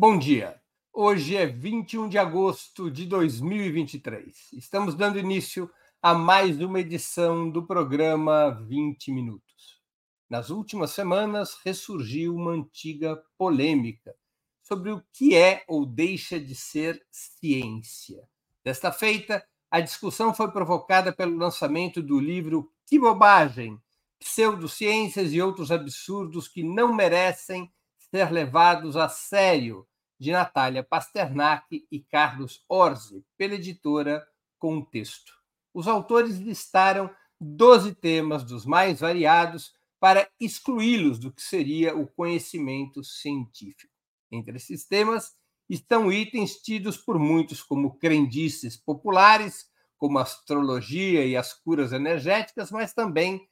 [0.00, 0.54] Bom dia.
[0.92, 4.52] Hoje é 21 de agosto de 2023.
[4.52, 5.68] Estamos dando início
[6.00, 9.82] a mais uma edição do programa 20 Minutos.
[10.30, 14.14] Nas últimas semanas, ressurgiu uma antiga polêmica
[14.62, 18.22] sobre o que é ou deixa de ser ciência.
[18.62, 23.76] Desta feita, a discussão foi provocada pelo lançamento do livro Que Bobagem!
[24.20, 27.68] Pseudociências e outros absurdos que não merecem
[28.10, 29.86] ser levados a sério,
[30.18, 34.26] de Natália Pasternak e Carlos Orsi, pela editora
[34.58, 35.32] Contexto.
[35.72, 37.08] Os autores listaram
[37.40, 43.92] 12 temas dos mais variados para excluí-los do que seria o conhecimento científico.
[44.30, 45.36] Entre esses temas
[45.68, 49.66] estão itens tidos por muitos como crendices populares,
[49.96, 53.48] como astrologia e as curas energéticas, mas também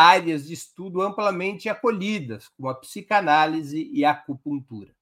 [0.00, 4.94] áreas de estudo amplamente acolhidas, como a psicanálise e a acupuntura.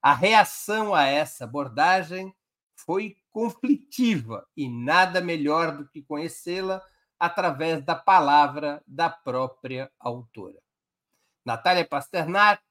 [0.00, 2.34] A reação a essa abordagem
[2.76, 6.80] foi conflitiva e nada melhor do que conhecê-la
[7.18, 10.58] através da palavra da própria autora.
[11.44, 12.62] Natália Pasternak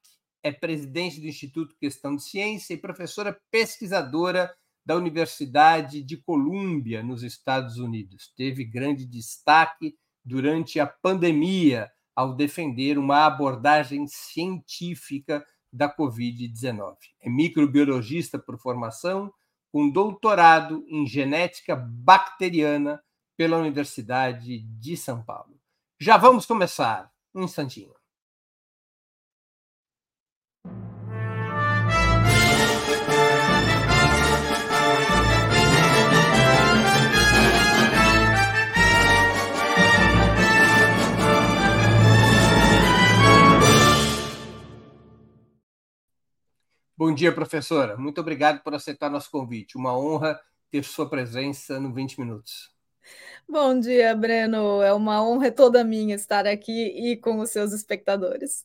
[0.42, 7.24] é presidente do Instituto Questão de Ciência e professora pesquisadora da Universidade de Colômbia, nos
[7.24, 8.32] Estados Unidos.
[8.36, 16.96] Teve grande destaque durante a pandemia ao defender uma abordagem científica da Covid-19.
[17.22, 19.32] É microbiologista por formação,
[19.70, 23.00] com doutorado em genética bacteriana
[23.36, 25.60] pela Universidade de São Paulo.
[26.00, 27.10] Já vamos começar.
[27.34, 27.94] Um instantinho.
[46.98, 47.94] Bom dia, professora.
[47.98, 49.76] Muito obrigado por aceitar nosso convite.
[49.76, 52.74] Uma honra ter sua presença no 20 Minutos.
[53.46, 54.80] Bom dia, Breno.
[54.80, 58.64] É uma honra toda minha estar aqui e com os seus espectadores.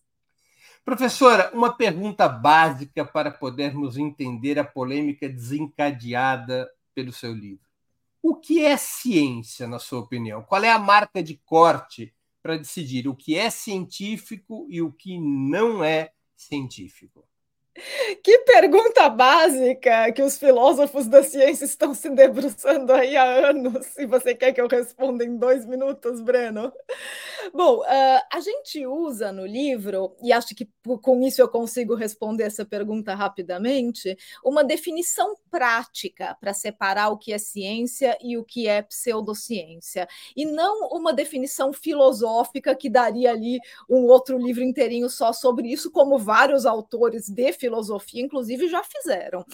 [0.86, 7.70] Professora, uma pergunta básica para podermos entender a polêmica desencadeada pelo seu livro.
[8.24, 10.42] O que é ciência, na sua opinião?
[10.42, 15.20] Qual é a marca de corte para decidir o que é científico e o que
[15.20, 17.26] não é científico?
[18.24, 23.86] Que pergunta básica que os filósofos da ciência estão se debruçando aí há anos.
[23.88, 26.72] Se você quer que eu responda em dois minutos, Breno.
[27.54, 30.70] Bom, uh, a gente usa no livro, e acho que
[31.02, 37.34] com isso eu consigo responder essa pergunta rapidamente, uma definição prática para separar o que
[37.34, 40.08] é ciência e o que é pseudociência.
[40.36, 43.60] E não uma definição filosófica que daria ali
[43.90, 49.46] um outro livro inteirinho só sobre isso, como vários autores de filosofia, inclusive, já fizeram.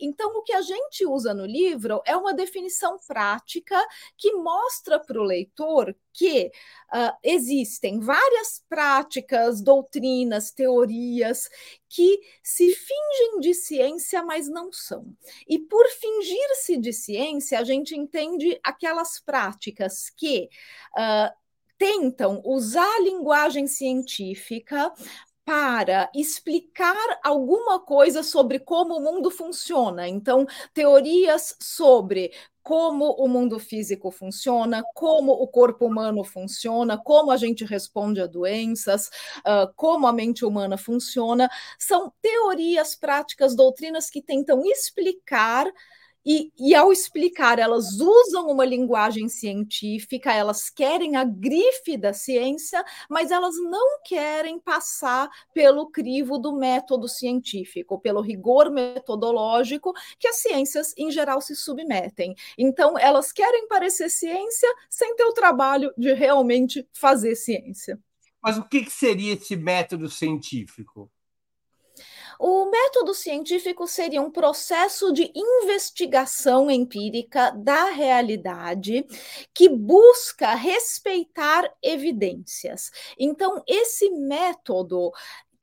[0.00, 3.76] Então, o que a gente usa no livro é uma definição prática
[4.16, 6.50] que mostra para o leitor que
[6.94, 11.48] uh, existem várias práticas, doutrinas, teorias
[11.88, 15.06] que se fingem de ciência, mas não são.
[15.46, 20.48] E por fingir-se de ciência, a gente entende aquelas práticas que.
[20.96, 21.46] Uh,
[21.78, 24.90] tentam usar a linguagem científica
[25.46, 30.08] para explicar alguma coisa sobre como o mundo funciona.
[30.08, 32.32] Então, teorias sobre
[32.64, 38.26] como o mundo físico funciona, como o corpo humano funciona, como a gente responde a
[38.26, 39.06] doenças,
[39.46, 41.48] uh, como a mente humana funciona,
[41.78, 45.64] são teorias, práticas, doutrinas que tentam explicar
[46.26, 52.84] e, e, ao explicar, elas usam uma linguagem científica, elas querem a grife da ciência,
[53.08, 60.38] mas elas não querem passar pelo crivo do método científico, pelo rigor metodológico que as
[60.38, 62.34] ciências em geral se submetem.
[62.58, 68.00] Então, elas querem parecer ciência sem ter o trabalho de realmente fazer ciência.
[68.42, 71.08] Mas o que seria esse método científico?
[72.38, 79.06] O método científico seria um processo de investigação empírica da realidade
[79.54, 82.90] que busca respeitar evidências.
[83.18, 85.12] Então, esse método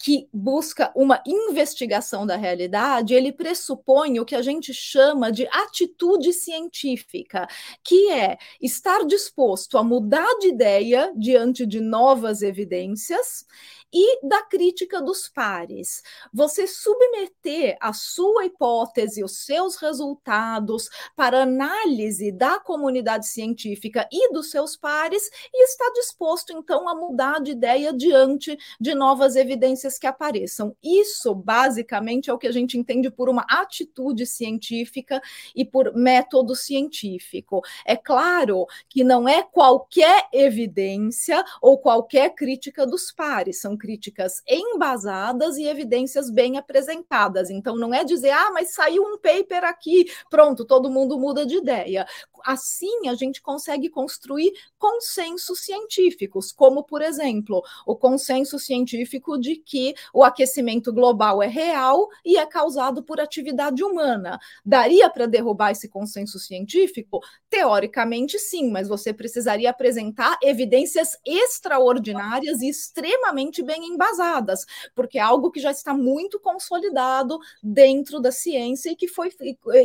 [0.03, 6.33] que busca uma investigação da realidade, ele pressupõe o que a gente chama de atitude
[6.33, 7.47] científica,
[7.81, 13.45] que é estar disposto a mudar de ideia diante de novas evidências
[13.93, 16.01] e da crítica dos pares.
[16.33, 24.49] Você submeter a sua hipótese, os seus resultados para análise da comunidade científica e dos
[24.49, 30.07] seus pares e está disposto então a mudar de ideia diante de novas evidências que
[30.07, 30.75] apareçam.
[30.81, 35.21] Isso basicamente é o que a gente entende por uma atitude científica
[35.55, 37.61] e por método científico.
[37.85, 45.57] É claro que não é qualquer evidência ou qualquer crítica dos pares, são críticas embasadas
[45.57, 47.49] e evidências bem apresentadas.
[47.49, 51.57] Então, não é dizer, ah, mas saiu um paper aqui, pronto, todo mundo muda de
[51.57, 52.07] ideia.
[52.45, 59.93] Assim, a gente consegue construir consensos científicos, como, por exemplo, o consenso científico de que
[60.13, 64.39] o aquecimento global é real e é causado por atividade humana.
[64.65, 67.19] Daria para derrubar esse consenso científico?
[67.49, 75.51] Teoricamente, sim, mas você precisaria apresentar evidências extraordinárias e extremamente bem embasadas, porque é algo
[75.51, 79.31] que já está muito consolidado dentro da ciência e que foi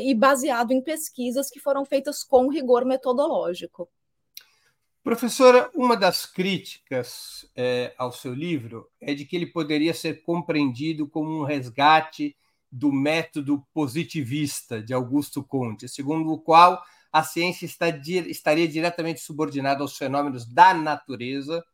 [0.03, 3.89] e baseado em pesquisas que foram feitas com rigor metodológico.
[5.03, 11.09] Professora, uma das críticas é, ao seu livro é de que ele poderia ser compreendido
[11.09, 12.37] como um resgate
[12.71, 19.81] do método positivista de Augusto Comte, segundo o qual a ciência está, estaria diretamente subordinada
[19.83, 21.65] aos fenômenos da natureza,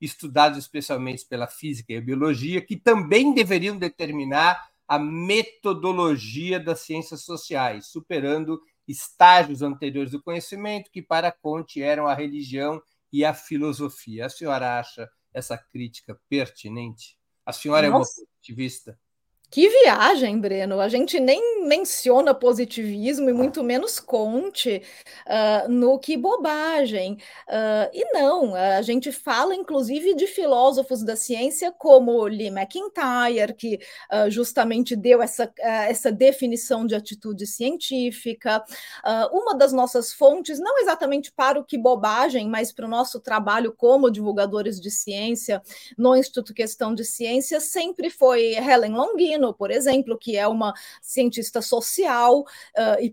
[0.00, 7.22] estudados especialmente pela física e a biologia, que também deveriam determinar a metodologia das ciências
[7.22, 12.82] sociais, superando estágios anteriores do conhecimento, que para Conte eram a religião
[13.12, 14.26] e a filosofia.
[14.26, 17.16] A senhora acha essa crítica pertinente?
[17.46, 18.20] A senhora Nossa.
[18.20, 18.98] é uma positivista?
[19.50, 20.78] Que viagem, Breno!
[20.78, 24.80] A gente nem menciona positivismo e muito menos Conte
[25.26, 27.14] uh, no que bobagem.
[27.48, 33.80] Uh, e não, a gente fala inclusive de filósofos da ciência como Lee McIntyre, que
[34.12, 38.62] uh, justamente deu essa, essa definição de atitude científica.
[39.32, 43.74] uma das nossas fontes, não exatamente para o que bobagem, mas para o nosso trabalho
[43.76, 45.60] como divulgadores de ciência
[45.98, 51.62] no Instituto Questão de Ciência, sempre foi Helen Longino por exemplo, que é uma cientista
[51.62, 53.10] social uh, e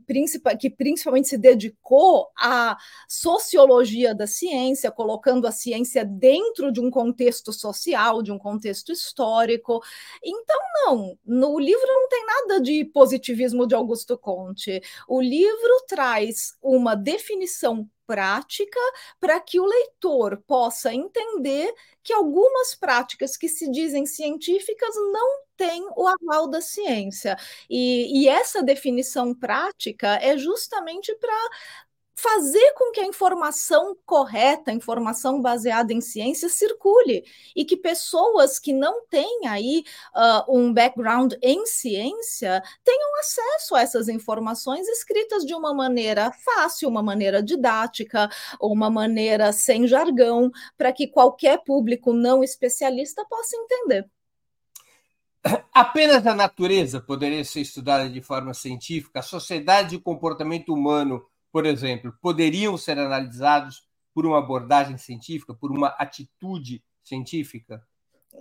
[0.59, 2.77] que principalmente se dedicou à
[3.07, 9.81] sociologia da ciência, colocando a ciência dentro de um contexto social, de um contexto histórico.
[10.23, 14.81] Então, não, no livro não tem nada de positivismo de Augusto Conte.
[15.07, 18.79] O livro traz uma definição prática
[19.19, 21.71] para que o leitor possa entender
[22.01, 27.35] que algumas práticas que se dizem científicas não têm o aval da ciência.
[27.69, 31.49] E, e essa definição prática é justamente para
[32.17, 37.23] fazer com que a informação correta, a informação baseada em ciência, circule
[37.55, 39.83] e que pessoas que não têm aí
[40.15, 46.89] uh, um background em ciência tenham acesso a essas informações escritas de uma maneira fácil,
[46.89, 48.27] uma maneira didática,
[48.59, 54.09] uma maneira sem jargão, para que qualquer público não especialista possa entender.
[55.71, 61.23] Apenas a natureza poderia ser estudada de forma científica, a sociedade e o comportamento humano
[61.51, 67.85] por exemplo, poderiam ser analisados por uma abordagem científica, por uma atitude científica?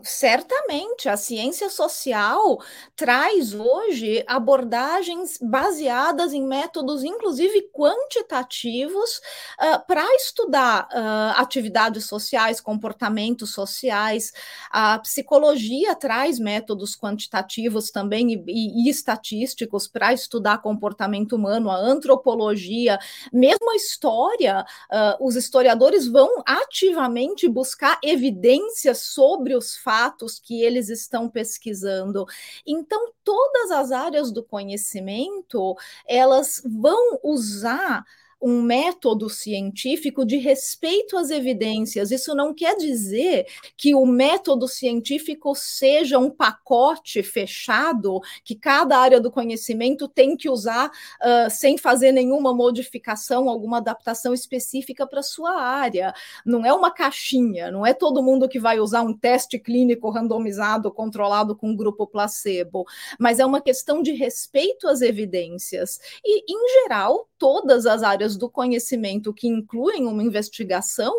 [0.03, 2.61] Certamente, a ciência social
[2.95, 9.21] traz hoje abordagens baseadas em métodos, inclusive quantitativos,
[9.59, 14.33] uh, para estudar uh, atividades sociais, comportamentos sociais.
[14.71, 21.77] A psicologia traz métodos quantitativos também e, e, e estatísticos para estudar comportamento humano, a
[21.77, 22.99] antropologia,
[23.33, 30.89] mesmo a história, uh, os historiadores vão ativamente buscar evidências sobre os fatos que eles
[30.89, 32.27] estão pesquisando.
[32.67, 35.77] Então, todas as áreas do conhecimento,
[36.09, 38.05] elas vão usar
[38.41, 42.11] um método científico de respeito às evidências.
[42.11, 49.21] Isso não quer dizer que o método científico seja um pacote fechado que cada área
[49.21, 55.61] do conhecimento tem que usar uh, sem fazer nenhuma modificação, alguma adaptação específica para sua
[55.61, 56.15] área.
[56.45, 60.93] Não é uma caixinha, não é todo mundo que vai usar um teste clínico randomizado,
[60.93, 62.85] controlado com grupo placebo,
[63.19, 65.99] mas é uma questão de respeito às evidências.
[66.25, 71.15] E, em geral, todas as áreas do conhecimento que incluem uma investigação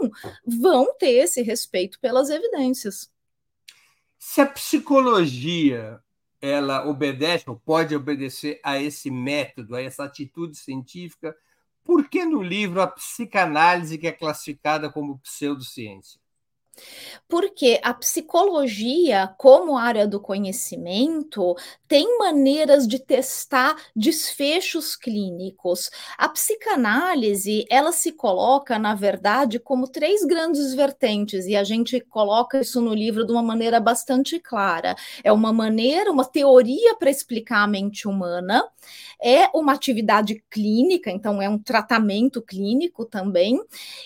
[0.46, 3.12] vão ter esse respeito pelas evidências.
[4.18, 6.02] Se a psicologia
[6.42, 11.36] ela obedece ou pode obedecer a esse método, a essa atitude científica,
[11.84, 16.20] por que no livro a psicanálise que é classificada como pseudociência?
[17.28, 21.56] Porque a psicologia, como área do conhecimento,
[21.88, 25.90] tem maneiras de testar desfechos clínicos.
[26.18, 32.60] A psicanálise, ela se coloca, na verdade, como três grandes vertentes, e a gente coloca
[32.60, 34.96] isso no livro de uma maneira bastante clara.
[35.24, 38.68] É uma maneira, uma teoria para explicar a mente humana,
[39.22, 43.62] é uma atividade clínica, então é um tratamento clínico também,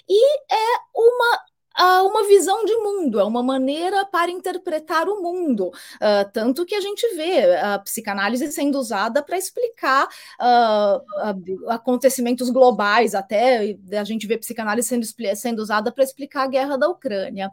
[0.07, 5.67] e é uma a uma visão de mundo, é uma maneira para interpretar o mundo.
[5.67, 13.15] Uh, tanto que a gente vê a psicanálise sendo usada para explicar uh, acontecimentos globais,
[13.15, 17.51] até a gente vê psicanálise sendo, sendo usada para explicar a guerra da Ucrânia.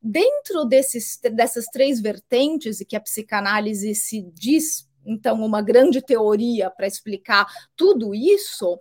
[0.00, 6.70] Dentro desses, dessas três vertentes, e que a psicanálise se diz então, uma grande teoria
[6.70, 7.46] para explicar
[7.76, 8.78] tudo isso, uh,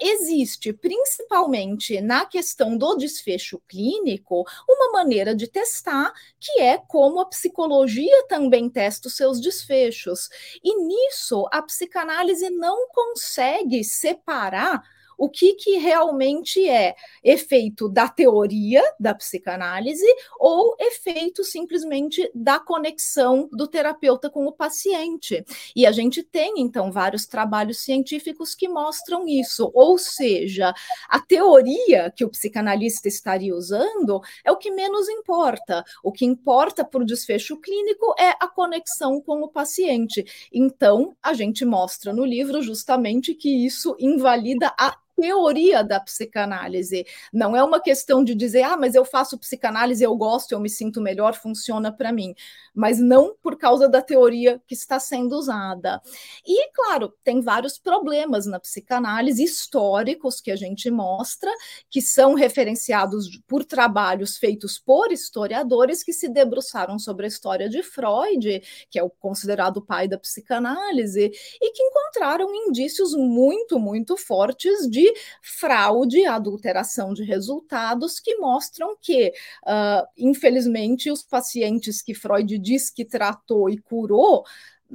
[0.00, 7.26] existe principalmente na questão do desfecho clínico uma maneira de testar, que é como a
[7.26, 10.28] psicologia também testa os seus desfechos.
[10.62, 14.82] E nisso, a psicanálise não consegue separar
[15.22, 20.04] o que, que realmente é efeito da teoria da psicanálise
[20.36, 25.44] ou efeito simplesmente da conexão do terapeuta com o paciente.
[25.76, 29.70] E a gente tem, então, vários trabalhos científicos que mostram isso.
[29.72, 30.74] Ou seja,
[31.08, 35.84] a teoria que o psicanalista estaria usando é o que menos importa.
[36.02, 40.24] O que importa para o desfecho clínico é a conexão com o paciente.
[40.52, 47.06] Então, a gente mostra no livro justamente que isso invalida a teoria da psicanálise.
[47.32, 50.68] Não é uma questão de dizer, ah, mas eu faço psicanálise, eu gosto, eu me
[50.68, 52.34] sinto melhor, funciona para mim.
[52.74, 56.02] Mas não por causa da teoria que está sendo usada.
[56.44, 61.52] E, claro, tem vários problemas na psicanálise históricos que a gente mostra,
[61.88, 67.80] que são referenciados por trabalhos feitos por historiadores que se debruçaram sobre a história de
[67.84, 68.60] Freud,
[68.90, 75.11] que é o considerado pai da psicanálise, e que encontraram indícios muito, muito fortes de
[75.40, 79.28] fraude, adulteração de resultados, que mostram que,
[79.66, 84.44] uh, infelizmente, os pacientes que Freud diz que tratou e curou,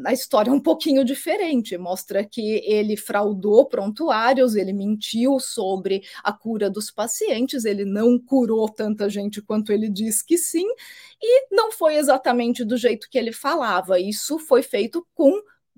[0.06, 6.32] a história é um pouquinho diferente, mostra que ele fraudou prontuários, ele mentiu sobre a
[6.32, 10.68] cura dos pacientes, ele não curou tanta gente quanto ele diz que sim,
[11.22, 14.00] e não foi exatamente do jeito que ele falava.
[14.00, 15.32] Isso foi feito com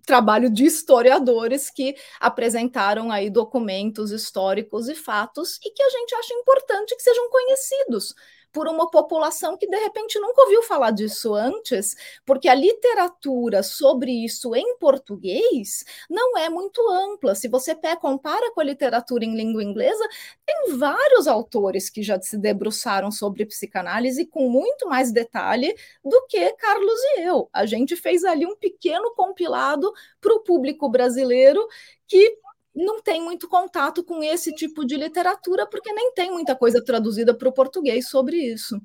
[0.10, 6.34] trabalho de historiadores que apresentaram aí documentos históricos e fatos e que a gente acha
[6.34, 8.16] importante que sejam conhecidos
[8.52, 14.12] por uma população que de repente nunca ouviu falar disso antes, porque a literatura sobre
[14.12, 17.36] isso em português não é muito ampla.
[17.36, 20.04] Se você compara com a literatura em língua inglesa,
[20.46, 26.52] tem vários autores que já se debruçaram sobre psicanálise com muito mais detalhe do que
[26.54, 27.50] Carlos e eu.
[27.54, 31.66] A gente fez ali um pequeno compilado para o público brasileiro
[32.08, 32.38] que
[32.76, 37.34] não tem muito contato com esse tipo de literatura, porque nem tem muita coisa traduzida
[37.34, 38.80] para o português sobre isso.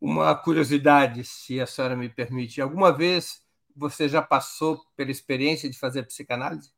[0.00, 3.40] Uma curiosidade, se a senhora me permite, alguma vez
[3.74, 6.72] você já passou pela experiência de fazer psicanálise?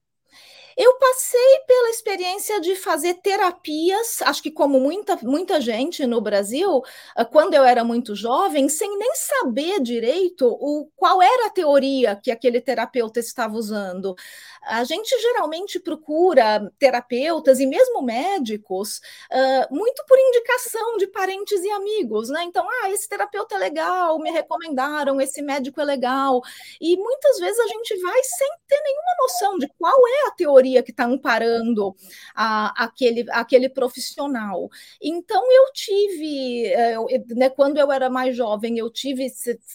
[0.77, 6.83] Eu passei pela experiência de fazer terapias, acho que como muita, muita gente no Brasil,
[7.15, 12.17] ah, quando eu era muito jovem, sem nem saber direito o, qual era a teoria
[12.17, 14.15] que aquele terapeuta estava usando.
[14.63, 18.99] A gente geralmente procura terapeutas e mesmo médicos
[19.31, 22.43] uh, muito por indicação de parentes e amigos, né?
[22.45, 26.41] Então, ah, esse terapeuta é legal, me recomendaram, esse médico é legal.
[26.81, 30.64] E muitas vezes a gente vai sem ter nenhuma noção de qual é a teoria
[30.83, 31.95] que está amparando
[32.35, 34.69] a, aquele, aquele profissional.
[35.03, 37.07] Então, eu tive, eh, eu,
[37.37, 39.29] né, quando eu era mais jovem, eu tive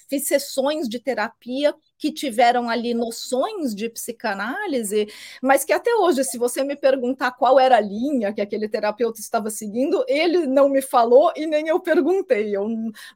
[0.09, 5.07] fiz sessões de terapia que tiveram ali noções de psicanálise,
[5.41, 9.19] mas que até hoje, se você me perguntar qual era a linha que aquele terapeuta
[9.19, 12.55] estava seguindo, ele não me falou e nem eu perguntei.
[12.55, 12.67] Eu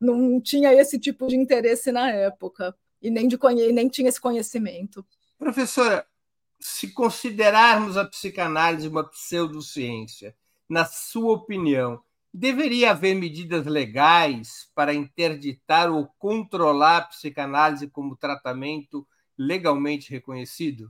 [0.01, 3.38] não tinha esse tipo de interesse na época e nem, de
[3.74, 5.06] nem tinha esse conhecimento.
[5.38, 6.06] Professora,
[6.63, 10.36] se considerarmos a psicanálise uma pseudociência,
[10.70, 12.01] na sua opinião,
[12.34, 19.05] deveria haver medidas legais para interditar ou controlar a psicanálise como tratamento
[19.38, 20.89] legalmente reconhecido?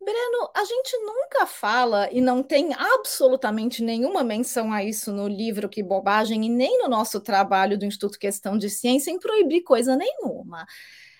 [0.00, 5.68] Breno, a gente nunca fala e não tem absolutamente nenhuma menção a isso no livro
[5.68, 9.96] Que Bobagem e nem no nosso trabalho do Instituto Questão de Ciência em proibir coisa
[9.96, 10.64] nenhuma.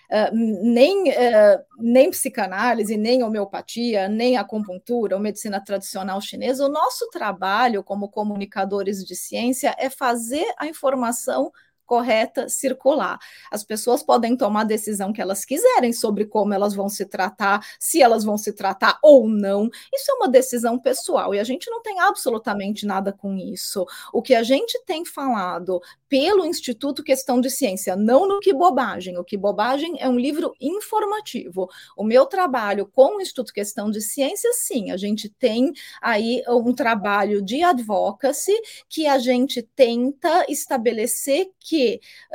[0.09, 6.65] Uh, nem, uh, nem psicanálise, nem homeopatia, nem acupuntura ou medicina tradicional chinesa.
[6.65, 11.51] O nosso trabalho como comunicadores de ciência é fazer a informação
[11.87, 13.17] correta circular.
[13.49, 17.65] As pessoas podem tomar a decisão que elas quiserem sobre como elas vão se tratar,
[17.79, 19.69] se elas vão se tratar ou não.
[19.93, 23.85] Isso é uma decisão pessoal e a gente não tem absolutamente nada com isso.
[24.13, 29.17] O que a gente tem falado pelo Instituto Questão de Ciência, não no Que Bobagem.
[29.17, 31.69] O Que Bobagem é um livro informativo.
[31.95, 36.73] O meu trabalho com o Instituto Questão de Ciência, sim, a gente tem aí um
[36.73, 38.53] trabalho de advocacy
[38.89, 41.76] que a gente tenta estabelecer que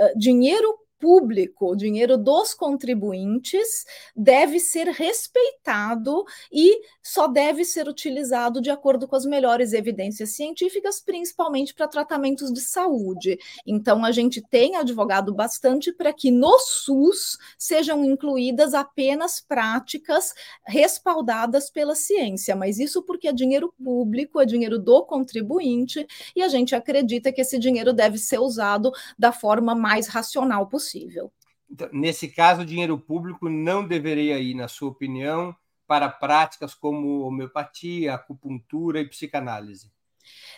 [0.01, 8.61] uh, dinheiro público, o dinheiro dos contribuintes, deve ser respeitado e só deve ser utilizado
[8.61, 13.37] de acordo com as melhores evidências científicas, principalmente para tratamentos de saúde.
[13.67, 20.33] Então, a gente tem advogado bastante para que no SUS sejam incluídas apenas práticas
[20.65, 26.07] respaldadas pela ciência, mas isso porque é dinheiro público, é dinheiro do contribuinte,
[26.37, 30.92] e a gente acredita que esse dinheiro deve ser usado da forma mais racional possível
[30.93, 31.33] possível.
[31.71, 35.57] Então, nesse caso, o dinheiro público não deveria ir, na sua opinião,
[35.87, 39.91] para práticas como homeopatia, acupuntura e psicanálise?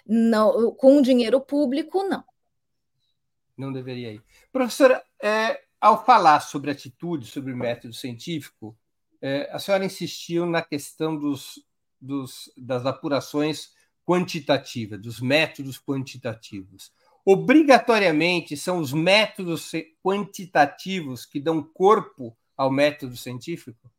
[0.07, 2.25] Não, com dinheiro público, não.
[3.57, 4.23] Não deveria ir.
[4.53, 8.76] Professora, é, ao falar sobre atitude, sobre método científico,
[9.23, 11.64] é, a senhora insistiu na questão dos,
[12.00, 13.73] dos, das apurações
[14.05, 16.93] quantitativas, dos métodos quantitativos
[17.25, 23.90] obrigatoriamente são os métodos quantitativos que dão corpo ao método científico?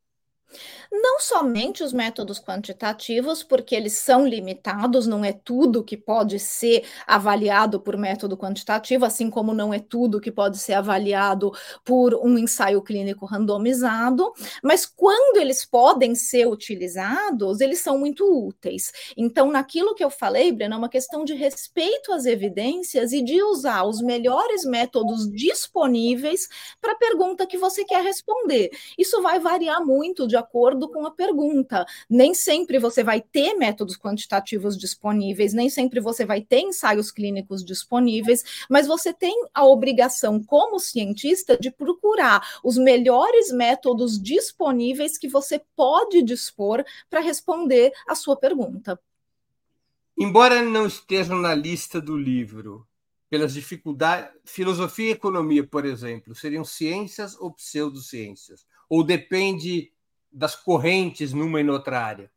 [0.91, 6.85] Não somente os métodos quantitativos, porque eles são limitados, não é tudo que pode ser
[7.05, 11.51] avaliado por método quantitativo, assim como não é tudo que pode ser avaliado
[11.83, 14.31] por um ensaio clínico randomizado,
[14.63, 18.91] mas quando eles podem ser utilizados, eles são muito úteis.
[19.17, 23.41] Então, naquilo que eu falei, Breno, é uma questão de respeito às evidências e de
[23.43, 26.47] usar os melhores métodos disponíveis
[26.81, 28.69] para a pergunta que você quer responder.
[28.97, 31.85] Isso vai variar muito de acordo com a pergunta.
[32.09, 37.63] Nem sempre você vai ter métodos quantitativos disponíveis, nem sempre você vai ter ensaios clínicos
[37.63, 45.27] disponíveis, mas você tem a obrigação, como cientista, de procurar os melhores métodos disponíveis que
[45.27, 48.99] você pode dispor para responder a sua pergunta.
[50.17, 52.87] Embora não estejam na lista do livro,
[53.29, 58.65] pelas dificuldades, filosofia e economia, por exemplo, seriam ciências ou pseudociências?
[58.89, 59.91] Ou depende
[60.35, 62.31] das correntes numa e noutra área?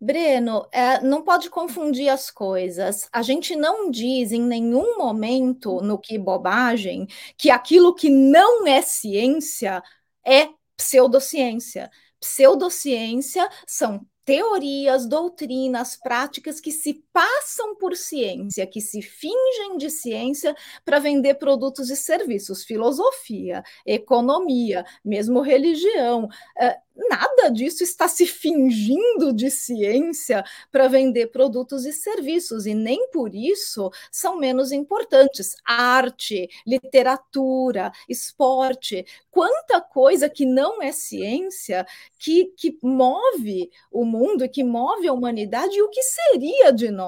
[0.00, 3.08] Breno, é, não pode confundir as coisas.
[3.12, 7.06] A gente não diz em nenhum momento no que bobagem
[7.38, 9.80] que aquilo que não é ciência
[10.26, 11.88] é pseudociência.
[12.18, 20.54] Pseudociência são teorias, doutrinas, práticas que se passam por ciência, que se fingem de ciência
[20.84, 26.28] para vender produtos e serviços, filosofia, economia, mesmo religião.
[26.58, 26.76] É,
[27.10, 33.34] nada disso está se fingindo de ciência para vender produtos e serviços, e nem por
[33.34, 35.56] isso são menos importantes.
[35.64, 41.86] Arte, literatura, esporte, quanta coisa que não é ciência
[42.18, 46.90] que, que move o mundo e que move a humanidade, e o que seria de
[46.90, 47.01] nós?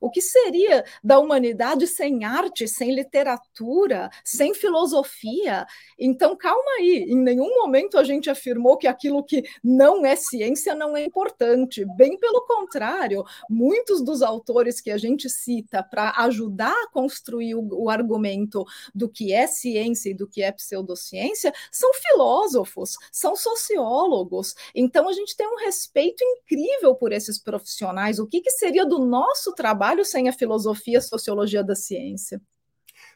[0.00, 5.66] O que seria da humanidade sem arte, sem literatura, sem filosofia?
[5.98, 10.74] Então, calma aí, em nenhum momento a gente afirmou que aquilo que não é ciência
[10.74, 11.84] não é importante.
[11.96, 17.68] Bem pelo contrário, muitos dos autores que a gente cita para ajudar a construir o,
[17.84, 24.54] o argumento do que é ciência e do que é pseudociência são filósofos, são sociólogos.
[24.74, 28.18] Então a gente tem um respeito incrível por esses profissionais.
[28.18, 32.40] O que, que seria do nosso trabalho sem a filosofia, a sociologia da ciência?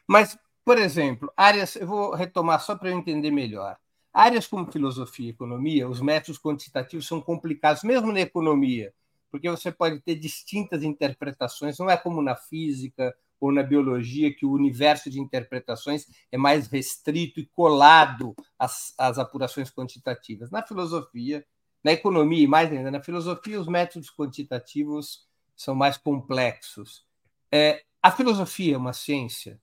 [0.07, 3.77] Mas, por exemplo, áreas, eu vou retomar só para eu entender melhor.
[4.13, 8.93] Áreas como filosofia e economia, os métodos quantitativos são complicados, mesmo na economia,
[9.29, 14.45] porque você pode ter distintas interpretações, não é como na física ou na biologia, que
[14.45, 20.49] o universo de interpretações é mais restrito e colado às, às apurações quantitativas.
[20.49, 21.45] Na filosofia,
[21.83, 27.05] na economia e mais ainda na filosofia, os métodos quantitativos são mais complexos.
[27.51, 29.59] É, a filosofia é uma ciência,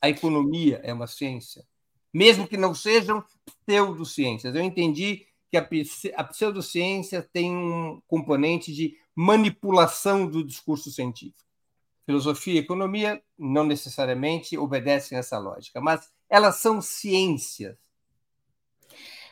[0.00, 1.66] a economia é uma ciência
[2.12, 3.24] mesmo que não sejam
[3.64, 4.54] pseudociências.
[4.54, 5.56] Eu entendi que
[6.14, 11.48] a pseudociência tem um componente de manipulação do discurso científico.
[12.04, 17.76] Filosofia e economia não necessariamente obedecem a essa lógica, mas elas são ciências.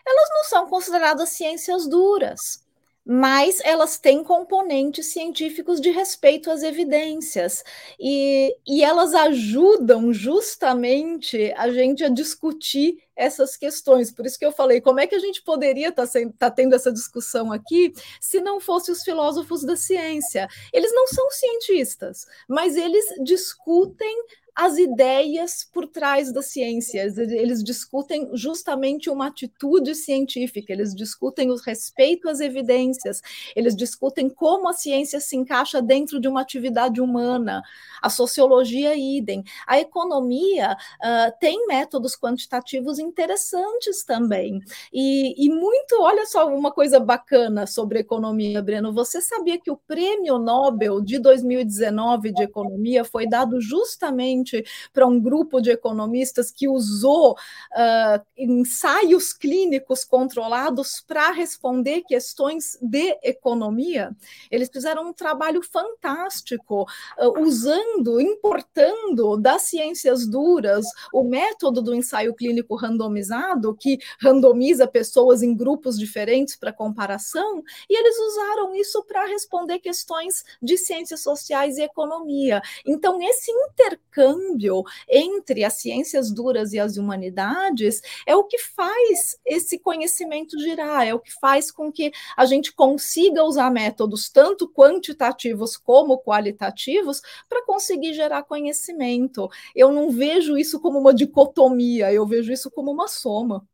[0.06, 2.65] Elas não são consideradas ciências duras.
[3.08, 7.62] Mas elas têm componentes científicos de respeito às evidências
[8.00, 14.10] e, e elas ajudam justamente a gente a discutir essas questões.
[14.10, 16.74] Por isso que eu falei, como é que a gente poderia estar tá, tá tendo
[16.74, 20.48] essa discussão aqui se não fossem os filósofos da ciência?
[20.72, 24.24] Eles não são cientistas, mas eles discutem
[24.56, 27.18] as ideias por trás das ciências.
[27.18, 33.20] Eles discutem justamente uma atitude científica, eles discutem o respeito às evidências,
[33.54, 37.62] eles discutem como a ciência se encaixa dentro de uma atividade humana.
[38.00, 39.44] A sociologia, idem.
[39.66, 44.60] A economia uh, tem métodos quantitativos interessantes também.
[44.90, 48.92] E, e muito, olha só uma coisa bacana sobre economia, Breno.
[48.92, 54.45] Você sabia que o prêmio Nobel de 2019 de economia foi dado justamente
[54.92, 63.18] para um grupo de economistas que usou uh, ensaios clínicos controlados para responder questões de
[63.22, 64.14] economia.
[64.50, 66.82] Eles fizeram um trabalho fantástico,
[67.18, 75.42] uh, usando, importando das ciências duras o método do ensaio clínico randomizado, que randomiza pessoas
[75.42, 81.78] em grupos diferentes para comparação, e eles usaram isso para responder questões de ciências sociais
[81.78, 82.60] e economia.
[82.84, 89.38] Então, esse intercâmbio intercâmbio entre as ciências duras e as humanidades é o que faz
[89.44, 94.68] esse conhecimento girar, é o que faz com que a gente consiga usar métodos tanto
[94.68, 99.48] quantitativos como qualitativos para conseguir gerar conhecimento.
[99.74, 103.66] Eu não vejo isso como uma dicotomia, eu vejo isso como uma soma.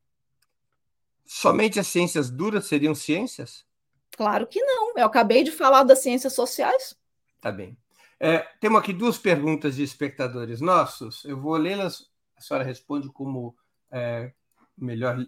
[1.24, 3.64] Somente as ciências duras seriam ciências?
[4.10, 4.92] Claro que não.
[4.98, 6.94] Eu acabei de falar das ciências sociais.
[7.40, 7.76] Tá bem.
[8.24, 11.24] É, temos aqui duas perguntas de espectadores nossos.
[11.24, 13.56] Eu vou lê-las, a senhora responde como
[13.90, 14.32] é,
[14.78, 15.26] melhor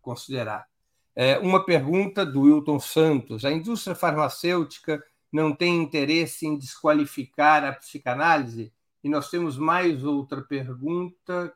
[0.00, 0.68] considerar.
[1.16, 7.72] É, uma pergunta do Wilton Santos: a indústria farmacêutica não tem interesse em desqualificar a
[7.72, 8.72] psicanálise?
[9.02, 11.52] E nós temos mais outra pergunta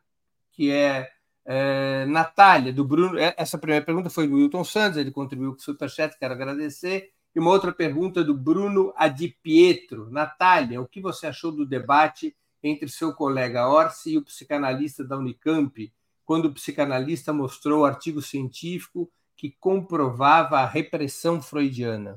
[0.51, 1.09] que é,
[1.45, 3.17] é Natália, do Bruno.
[3.17, 7.13] É, essa primeira pergunta foi do Wilton Santos, ele contribuiu com o Superchat, quero agradecer.
[7.35, 10.09] E uma outra pergunta do Bruno Adipietro.
[10.11, 15.17] Natália, o que você achou do debate entre seu colega Orsi e o psicanalista da
[15.17, 15.91] Unicamp,
[16.25, 22.15] quando o psicanalista mostrou o artigo científico que comprovava a repressão freudiana?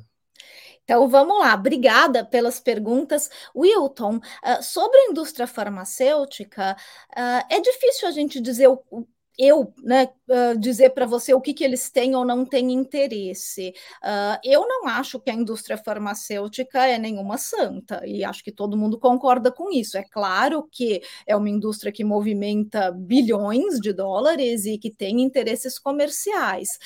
[0.84, 3.28] Então vamos lá, obrigada pelas perguntas.
[3.56, 6.76] Wilton, uh, sobre a indústria farmacêutica,
[7.10, 11.52] uh, é difícil a gente dizer o, eu né, uh, dizer para você o que,
[11.52, 13.74] que eles têm ou não têm interesse.
[14.02, 18.76] Uh, eu não acho que a indústria farmacêutica é nenhuma santa, e acho que todo
[18.76, 19.98] mundo concorda com isso.
[19.98, 25.78] É claro que é uma indústria que movimenta bilhões de dólares e que tem interesses
[25.78, 26.78] comerciais.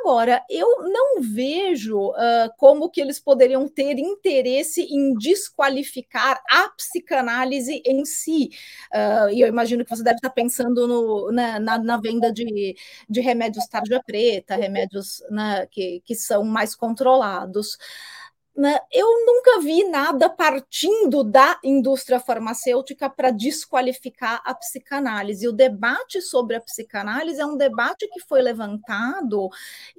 [0.00, 7.82] Agora, eu não vejo uh, como que eles poderiam ter interesse em desqualificar a psicanálise
[7.84, 8.50] em si.
[9.32, 12.76] e eu imagino que você deve estar pensando no, na, na, venda de,
[13.08, 17.76] de remédios tarja preta, remédios né, que, que são mais controlados
[18.56, 25.46] né, eu nunca vi nada partindo da indústria farmacêutica para desqualificar a psicanálise.
[25.46, 29.50] O debate sobre a psicanálise é um debate que foi levantado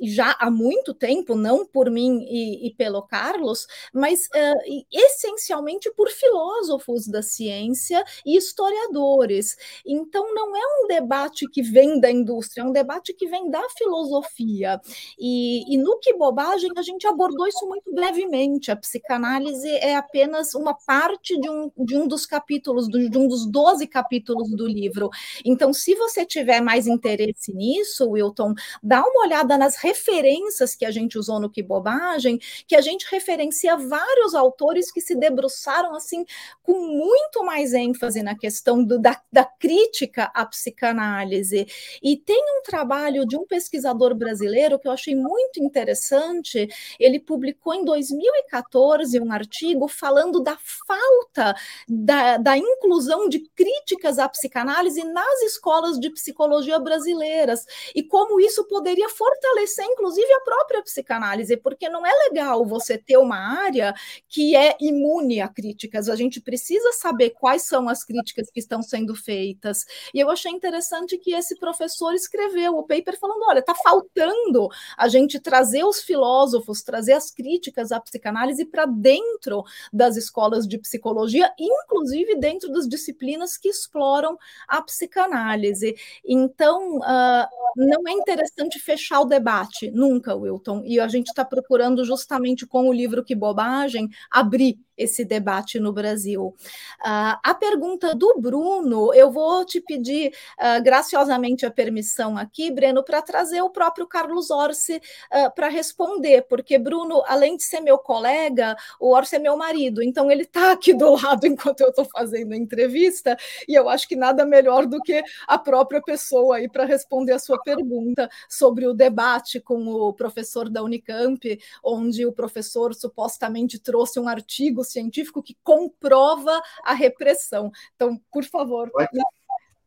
[0.01, 6.09] já há muito tempo, não por mim e, e pelo Carlos, mas uh, essencialmente por
[6.09, 9.55] filósofos da ciência e historiadores.
[9.85, 13.61] Então, não é um debate que vem da indústria, é um debate que vem da
[13.77, 14.81] filosofia.
[15.19, 20.53] E, e no Que Bobagem, a gente abordou isso muito brevemente a psicanálise é apenas
[20.55, 25.09] uma parte de um, de um dos capítulos, de um dos 12 capítulos do livro.
[25.45, 30.91] Então, se você tiver mais interesse nisso, Wilton, dá uma olhada nas referências que a
[30.91, 36.25] gente usou no Que Bobagem, que a gente referencia vários autores que se debruçaram assim
[36.63, 41.67] com muito mais ênfase na questão do, da, da crítica à psicanálise.
[42.01, 46.67] E tem um trabalho de um pesquisador brasileiro que eu achei muito interessante,
[46.99, 51.55] ele publicou em 2000 2014 um artigo falando da falta
[51.87, 58.65] da, da inclusão de críticas à psicanálise nas escolas de psicologia brasileiras e como isso
[58.65, 63.93] poderia fortalecer, inclusive, a própria psicanálise, porque não é legal você ter uma área
[64.27, 66.09] que é imune a críticas.
[66.09, 69.85] A gente precisa saber quais são as críticas que estão sendo feitas.
[70.13, 75.07] E eu achei interessante que esse professor escreveu o paper falando: olha, está faltando a
[75.07, 80.77] gente trazer os filósofos, trazer as críticas à psicanálise psicanálise para dentro das escolas de
[80.77, 84.37] psicologia, inclusive dentro das disciplinas que exploram
[84.67, 85.95] a psicanálise.
[86.25, 92.03] Então, uh, não é interessante fechar o debate, nunca, Wilton, e a gente está procurando
[92.03, 96.55] justamente com o livro Que Bobagem abrir esse debate no Brasil.
[96.99, 103.03] Uh, a pergunta do Bruno, eu vou te pedir uh, graciosamente a permissão aqui, Breno,
[103.03, 107.97] para trazer o próprio Carlos Orsi uh, para responder, porque Bruno, além de ser meu
[107.97, 112.05] colega, o Orsi é meu marido, então ele está aqui do lado enquanto eu estou
[112.05, 116.69] fazendo a entrevista, e eu acho que nada melhor do que a própria pessoa aí
[116.69, 122.31] para responder a sua pergunta sobre o debate com o professor da Unicamp, onde o
[122.31, 127.71] professor supostamente trouxe um artigo científico que comprova a repressão.
[127.95, 129.07] Então, por favor, né?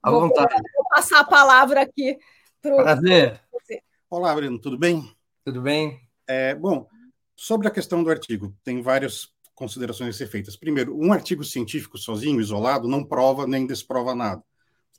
[0.03, 0.55] à vou, vontade.
[0.75, 2.19] Vou passar a palavra aqui
[2.61, 2.83] para o.
[2.83, 3.41] Prazer.
[4.09, 5.09] Olá, Breno, tudo bem?
[5.45, 6.01] Tudo bem.
[6.27, 6.87] É, bom,
[7.37, 10.57] sobre a questão do artigo, tem várias considerações a ser feitas.
[10.57, 14.43] Primeiro, um artigo científico sozinho, isolado, não prova nem desprova nada.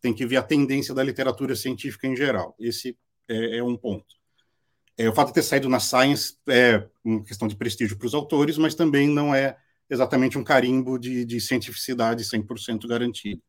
[0.02, 2.56] Tem que ver a tendência da literatura científica em geral.
[2.60, 4.16] Esse é, é um ponto.
[4.98, 8.14] É, o fato de ter saído na Science é uma questão de prestígio para os
[8.14, 9.58] autores, mas também não é
[9.92, 13.42] exatamente um carimbo de, de cientificidade 100% garantido.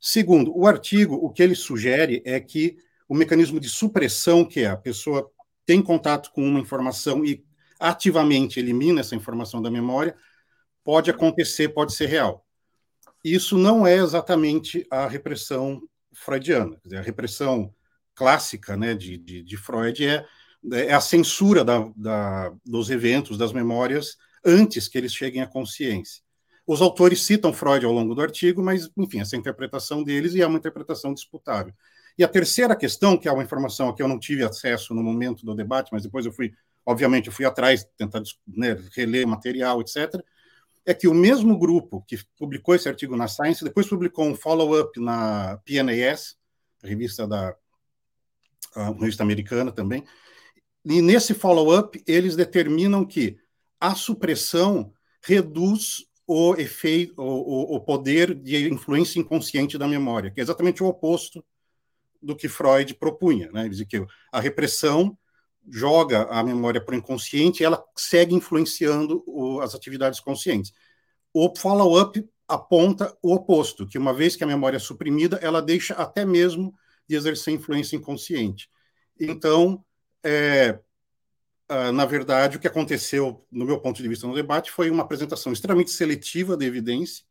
[0.00, 2.76] Segundo, o artigo, o que ele sugere é que
[3.08, 5.28] o mecanismo de supressão, que é a pessoa
[5.66, 7.44] tem contato com uma informação e
[7.80, 10.14] ativamente elimina essa informação da memória,
[10.84, 12.46] pode acontecer, pode ser real.
[13.24, 15.82] Isso não é exatamente a repressão
[16.12, 16.80] freudiana.
[16.96, 17.74] A repressão
[18.14, 20.24] clássica né, de, de, de Freud é,
[20.70, 26.22] é a censura da, da, dos eventos, das memórias, antes que eles cheguem à consciência.
[26.66, 30.34] Os autores citam Freud ao longo do artigo, mas, enfim, essa é a interpretação deles
[30.34, 31.74] e é uma interpretação disputável.
[32.16, 35.02] E a terceira questão, que é uma informação a que eu não tive acesso no
[35.02, 36.52] momento do debate, mas depois eu fui,
[36.86, 40.22] obviamente, eu fui atrás, tentar né, reler material, etc.,
[40.86, 45.00] é que o mesmo grupo que publicou esse artigo na Science depois publicou um follow-up
[45.00, 46.36] na PNAS,
[46.82, 47.56] revista da
[48.76, 50.04] uma revista americana também,
[50.84, 53.38] e nesse follow-up eles determinam que
[53.80, 60.42] a supressão reduz o efeito, o, o, poder de influência inconsciente da memória, que é
[60.42, 61.44] exatamente o oposto
[62.22, 63.50] do que Freud propunha.
[63.52, 63.68] Né?
[63.68, 65.16] Dizia que a repressão
[65.70, 70.72] joga a memória para o inconsciente e ela segue influenciando o, as atividades conscientes.
[71.32, 75.94] O follow-up aponta o oposto, que uma vez que a memória é suprimida, ela deixa
[75.94, 76.74] até mesmo
[77.08, 78.68] de exercer influência inconsciente.
[79.18, 79.84] Então,
[80.22, 80.78] é,
[81.92, 85.52] na verdade, o que aconteceu, no meu ponto de vista, no debate foi uma apresentação
[85.52, 87.24] extremamente seletiva da evidência,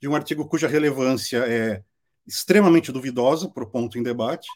[0.00, 1.82] de um artigo cuja relevância é
[2.26, 4.48] extremamente duvidosa para o ponto em debate,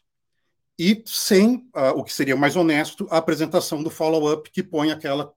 [0.78, 5.32] e sem, uh, o que seria mais honesto, a apresentação do follow-up que põe aquela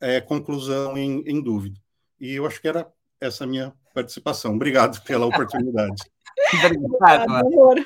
[0.00, 1.80] é, conclusão em, em, dúvida.
[2.18, 4.54] E eu acho que era essa a minha participação.
[4.54, 6.02] Obrigado pela oportunidade.
[6.54, 7.46] Obrigado.
[7.46, 7.84] Obrigado.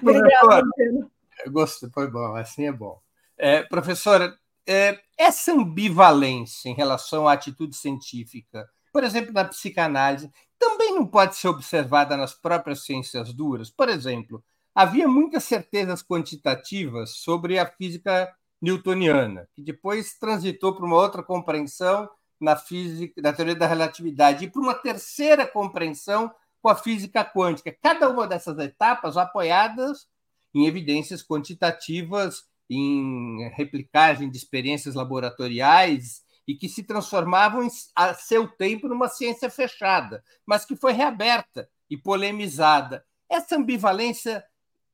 [0.00, 1.10] Obrigado.
[1.48, 3.03] Gostei, foi bom, assim é bom.
[3.38, 10.94] É, professora, é, essa ambivalência em relação à atitude científica, por exemplo, na psicanálise, também
[10.94, 13.70] não pode ser observada nas próprias ciências duras.
[13.70, 14.42] Por exemplo,
[14.74, 22.08] havia muitas certezas quantitativas sobre a física newtoniana, que depois transitou para uma outra compreensão
[22.40, 27.76] na física, na teoria da relatividade, e para uma terceira compreensão com a física quântica.
[27.82, 30.08] Cada uma dessas etapas apoiadas
[30.54, 38.88] em evidências quantitativas em replicagem de experiências laboratoriais e que se transformavam a seu tempo
[38.88, 43.04] numa ciência fechada, mas que foi reaberta e polemizada.
[43.28, 44.44] Essa ambivalência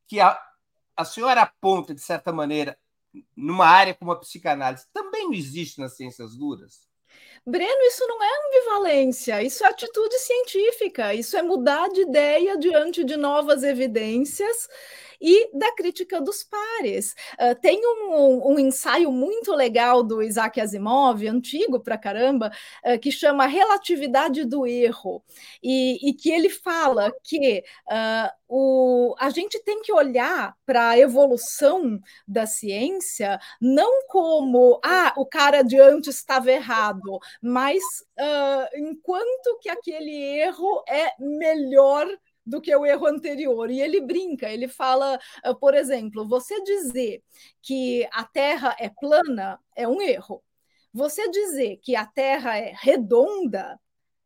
[0.07, 0.41] que a,
[0.97, 2.79] a senhora aponta, de certa maneira,
[3.37, 6.89] numa área como a psicanálise, também não existe nas ciências duras?
[7.47, 13.03] Breno, isso não é ambivalência, isso é atitude científica, isso é mudar de ideia diante
[13.03, 14.69] de novas evidências
[15.21, 17.15] e da crítica dos pares.
[17.35, 22.51] Uh, tem um, um, ensaio muito legal do Isaac Asimov, antigo pra caramba,
[22.85, 25.23] uh, que chama Relatividade do Erro,
[25.63, 30.99] e, e que ele fala que uh, o, a gente tem que olhar para a
[30.99, 37.83] evolução da ciência não como ah, o cara de antes estava errado, mas
[38.19, 42.07] uh, enquanto que aquele erro é melhor
[42.45, 43.71] do que o erro anterior.
[43.71, 47.23] E ele brinca, ele fala, ah, por exemplo, você dizer
[47.63, 50.43] que a Terra é plana é um erro.
[50.93, 53.79] Você dizer que a Terra é redonda,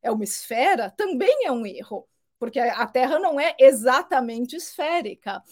[0.03, 2.09] é uma esfera, também é um erro.
[2.39, 5.43] Porque a Terra não é exatamente esférica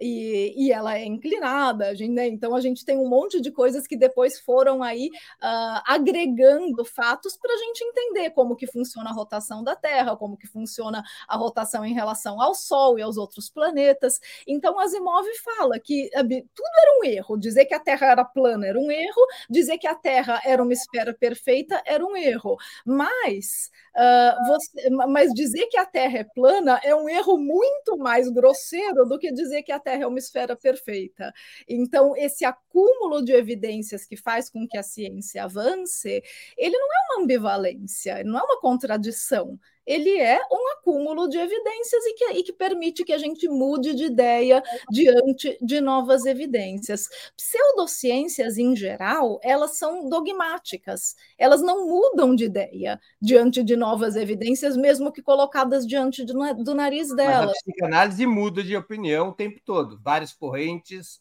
[0.00, 2.28] e, e ela é inclinada, né?
[2.28, 5.08] então a gente tem um monte de coisas que depois foram aí
[5.42, 10.36] uh, agregando fatos para a gente entender como que funciona a rotação da Terra, como
[10.36, 14.18] que funciona a rotação em relação ao Sol e aos outros planetas.
[14.46, 15.26] Então Asimov
[15.56, 16.10] fala que
[16.54, 19.86] tudo era um erro, dizer que a Terra era plana era um erro, dizer que
[19.86, 25.76] a Terra era uma esfera perfeita era um erro, mas uh, você, mas dizer que
[25.76, 29.78] a Terra é plana é um erro muito mais grosseiro do que dizer que a
[29.80, 31.32] Terra é uma esfera perfeita.
[31.68, 36.22] Então, esse acúmulo de evidências que faz com que a ciência avance,
[36.56, 42.04] ele não é uma ambivalência, não é uma contradição ele é um acúmulo de evidências
[42.06, 47.08] e que, e que, permite que a gente mude de ideia diante de novas evidências.
[47.36, 54.76] Pseudociências, em geral, elas são dogmáticas, elas não mudam de ideia diante de novas evidências,
[54.76, 57.46] mesmo que colocadas diante do, do nariz delas.
[57.46, 59.98] Mas a psicanálise muda de opinião o tempo todo.
[60.02, 61.20] Várias correntes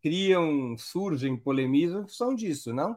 [0.00, 2.96] criam, surgem, polemizam, são disso, não?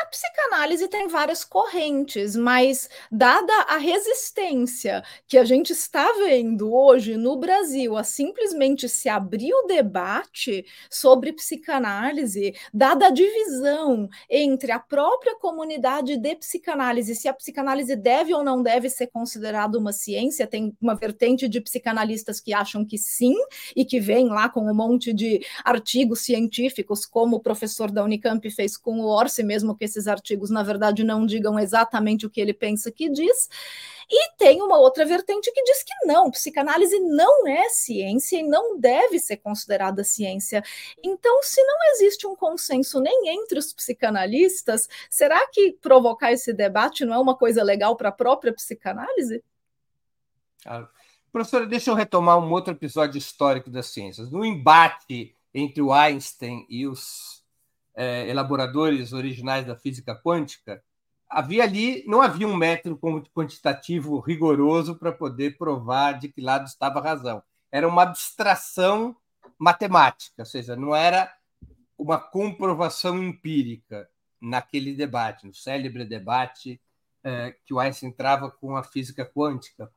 [0.00, 7.16] A psicanálise tem várias correntes, mas dada a resistência que a gente está vendo hoje
[7.16, 14.78] no Brasil a simplesmente se abrir o debate sobre psicanálise, dada a divisão entre a
[14.78, 20.46] própria comunidade de psicanálise, se a psicanálise deve ou não deve ser considerada uma ciência,
[20.46, 23.34] tem uma vertente de psicanalistas que acham que sim
[23.74, 28.48] e que vem lá com um monte de artigos científicos, como o professor da Unicamp
[28.50, 32.40] fez com o Orsi mesmo que esses artigos, na verdade, não digam exatamente o que
[32.40, 33.48] ele pensa que diz.
[34.10, 38.78] E tem uma outra vertente que diz que não, psicanálise não é ciência e não
[38.78, 40.62] deve ser considerada ciência.
[41.02, 47.04] Então, se não existe um consenso nem entre os psicanalistas, será que provocar esse debate
[47.04, 49.42] não é uma coisa legal para a própria psicanálise?
[50.64, 50.88] Ah,
[51.32, 54.30] professora, deixa eu retomar um outro episódio histórico das ciências.
[54.30, 57.42] No embate entre o Einstein e os
[57.98, 60.80] é, elaboradores originais da física quântica,
[61.28, 62.96] havia ali, não havia um método
[63.34, 67.42] quantitativo rigoroso para poder provar de que lado estava a razão.
[67.72, 69.16] Era uma abstração
[69.58, 71.34] matemática, ou seja, não era
[71.98, 74.08] uma comprovação empírica
[74.40, 76.80] naquele debate, no célebre debate
[77.24, 79.90] é, que o Einstein entrava com a física quântica.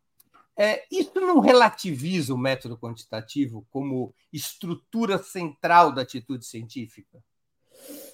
[0.57, 7.23] É, isso não relativiza o método quantitativo como estrutura central da atitude científica?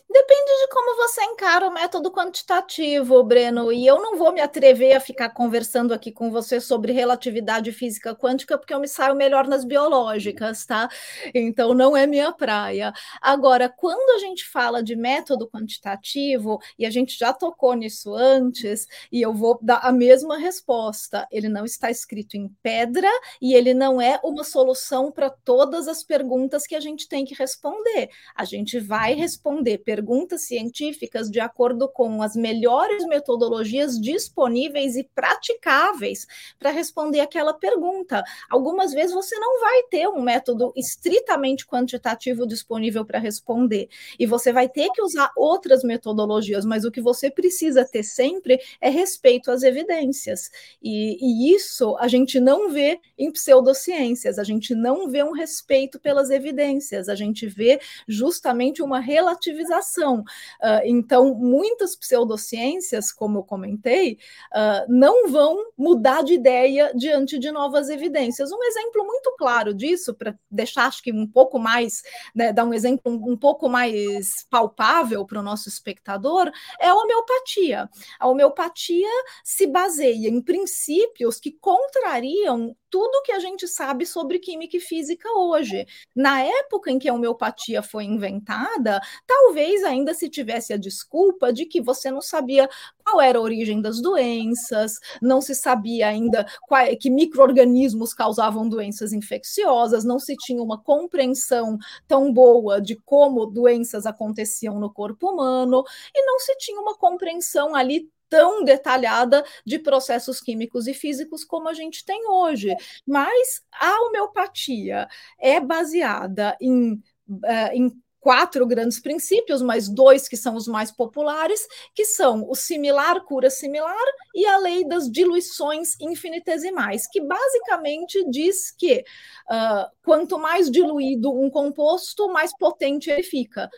[0.09, 3.73] Depende de como você encara o método quantitativo, Breno.
[3.73, 8.15] E eu não vou me atrever a ficar conversando aqui com você sobre relatividade física
[8.15, 10.87] quântica, porque eu me saio melhor nas biológicas, tá?
[11.35, 12.93] Então não é minha praia.
[13.21, 18.87] Agora, quando a gente fala de método quantitativo, e a gente já tocou nisso antes,
[19.11, 23.09] e eu vou dar a mesma resposta: ele não está escrito em pedra
[23.41, 27.35] e ele não é uma solução para todas as perguntas que a gente tem que
[27.35, 28.09] responder.
[28.33, 29.96] A gente vai responder perguntas
[30.37, 36.25] científicas de acordo com as melhores metodologias disponíveis e praticáveis
[36.59, 38.23] para responder aquela pergunta.
[38.49, 44.51] Algumas vezes você não vai ter um método estritamente quantitativo disponível para responder, e você
[44.51, 49.51] vai ter que usar outras metodologias, mas o que você precisa ter sempre é respeito
[49.51, 50.49] às evidências.
[50.81, 55.99] E, e isso a gente não vê em pseudociências, a gente não vê um respeito
[55.99, 64.17] pelas evidências, a gente vê justamente uma relativização Uh, então, muitas pseudociências, como eu comentei,
[64.53, 68.51] uh, não vão mudar de ideia diante de novas evidências.
[68.51, 72.73] Um exemplo muito claro disso, para deixar acho que um pouco mais, né, dar um
[72.73, 77.89] exemplo um pouco mais palpável para o nosso espectador, é a homeopatia.
[78.19, 79.09] A homeopatia
[79.43, 85.29] se baseia em princípios que contrariam tudo que a gente sabe sobre química e física
[85.37, 85.85] hoje.
[86.15, 91.65] Na época em que a homeopatia foi inventada, talvez ainda se tivesse a desculpa de
[91.65, 92.69] que você não sabia
[93.03, 99.13] qual era a origem das doenças, não se sabia ainda qual, que micro-organismos causavam doenças
[99.13, 105.83] infecciosas, não se tinha uma compreensão tão boa de como doenças aconteciam no corpo humano,
[106.13, 111.69] e não se tinha uma compreensão ali tão detalhada de processos químicos e físicos como
[111.69, 112.75] a gente tem hoje.
[113.05, 115.07] Mas a homeopatia
[115.39, 117.91] é baseada em, uh, em
[118.27, 123.49] quatro grandes princípios, mas dois que são os mais populares, que são o similar cura
[123.49, 129.05] similar e a lei das diluições infinitesimais, que basicamente diz que
[129.49, 133.69] uh, quanto mais diluído um composto, mais potente ele fica.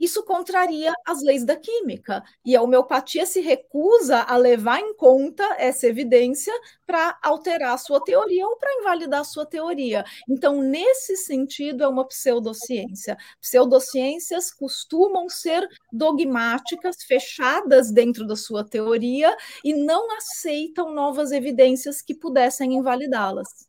[0.00, 2.24] Isso contraria as leis da química.
[2.44, 6.52] E a homeopatia se recusa a levar em conta essa evidência
[6.86, 10.02] para alterar a sua teoria ou para invalidar a sua teoria.
[10.28, 13.18] Então, nesse sentido, é uma pseudociência.
[13.40, 22.14] Pseudociências costumam ser dogmáticas, fechadas dentro da sua teoria e não aceitam novas evidências que
[22.14, 23.68] pudessem invalidá-las.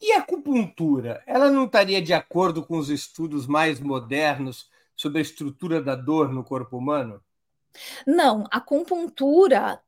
[0.00, 1.22] E a acupuntura?
[1.26, 4.68] Ela não estaria de acordo com os estudos mais modernos
[5.04, 7.20] sobre a estrutura da dor no corpo humano?
[8.06, 9.80] Não, a acupuntura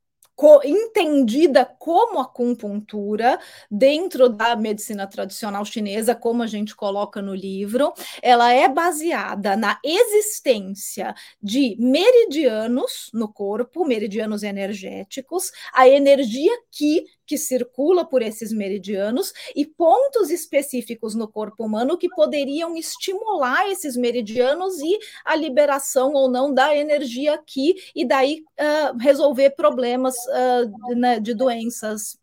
[0.64, 3.38] entendida como acupuntura
[3.70, 9.80] dentro da medicina tradicional chinesa, como a gente coloca no livro, ela é baseada na
[9.82, 19.32] existência de meridianos no corpo, meridianos energéticos, a energia que que circula por esses meridianos
[19.54, 26.30] e pontos específicos no corpo humano que poderiam estimular esses meridianos e a liberação ou
[26.30, 32.18] não da energia aqui e daí uh, resolver problemas uh, né, de doenças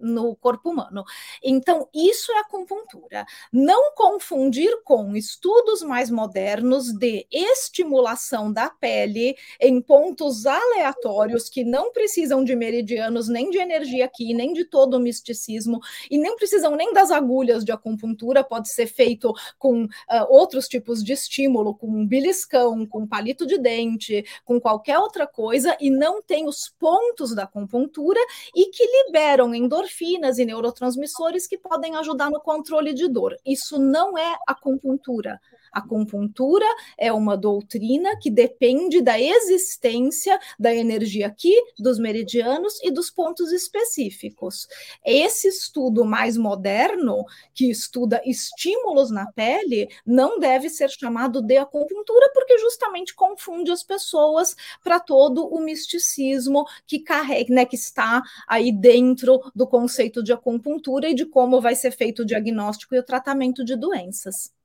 [0.00, 1.04] no corpo humano.
[1.42, 3.26] Então, isso é acupuntura.
[3.52, 11.92] Não confundir com estudos mais modernos de estimulação da pele em pontos aleatórios que não
[11.92, 15.80] precisam de meridianos, nem de energia aqui, nem de todo o misticismo,
[16.10, 19.88] e nem precisam nem das agulhas de acupuntura, pode ser feito com uh,
[20.28, 25.76] outros tipos de estímulo, com um beliscão, com palito de dente, com qualquer outra coisa,
[25.80, 28.20] e não tem os pontos da acupuntura
[28.54, 33.36] e que liberam endorfinas endorfinas e neurotransmissores que podem ajudar no controle de dor.
[33.44, 35.40] Isso não é acupuntura.
[35.72, 36.66] Acupuntura
[36.96, 43.52] é uma doutrina que depende da existência da energia aqui, dos meridianos e dos pontos
[43.52, 44.66] específicos.
[45.04, 52.30] Esse estudo mais moderno, que estuda estímulos na pele, não deve ser chamado de acupuntura,
[52.32, 58.72] porque justamente confunde as pessoas para todo o misticismo que carrega, né, que está aí
[58.72, 63.02] dentro do conceito de acupuntura e de como vai ser feito o diagnóstico e o
[63.02, 64.57] tratamento de doenças.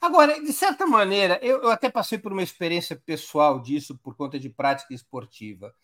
[0.00, 4.38] Agora, de certa maneira, eu, eu, até passei por uma experiência pessoal disso por conta
[4.38, 5.74] de prática esportiva.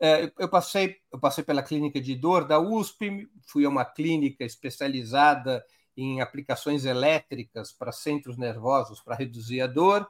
[0.00, 4.44] É, eu, passei, eu passei pela clínica de dor da USP, fui a uma clínica
[4.44, 5.64] especializada
[5.96, 10.08] em aplicações elétricas para centros nervosos para reduzir a dor,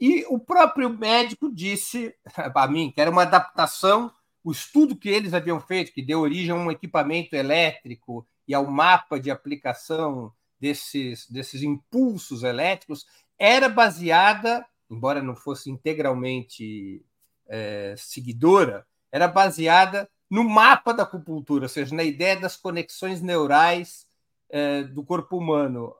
[0.00, 2.14] e o próprio médico disse
[2.54, 6.52] a mim que era uma adaptação, o estudo que eles haviam feito, que deu origem
[6.52, 13.06] a um equipamento elétrico e ao mapa de aplicação desses, desses impulsos elétricos
[13.38, 17.02] era baseada, embora não fosse integralmente
[17.48, 24.06] é, seguidora, era baseada no mapa da acupuntura, ou seja, na ideia das conexões neurais
[24.48, 25.94] é, do corpo humano.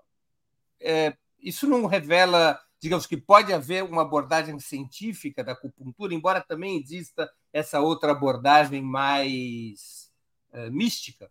[0.79, 6.79] É, isso não revela, digamos que pode haver uma abordagem científica da acupuntura, embora também
[6.79, 10.11] exista essa outra abordagem mais
[10.53, 11.31] é, mística.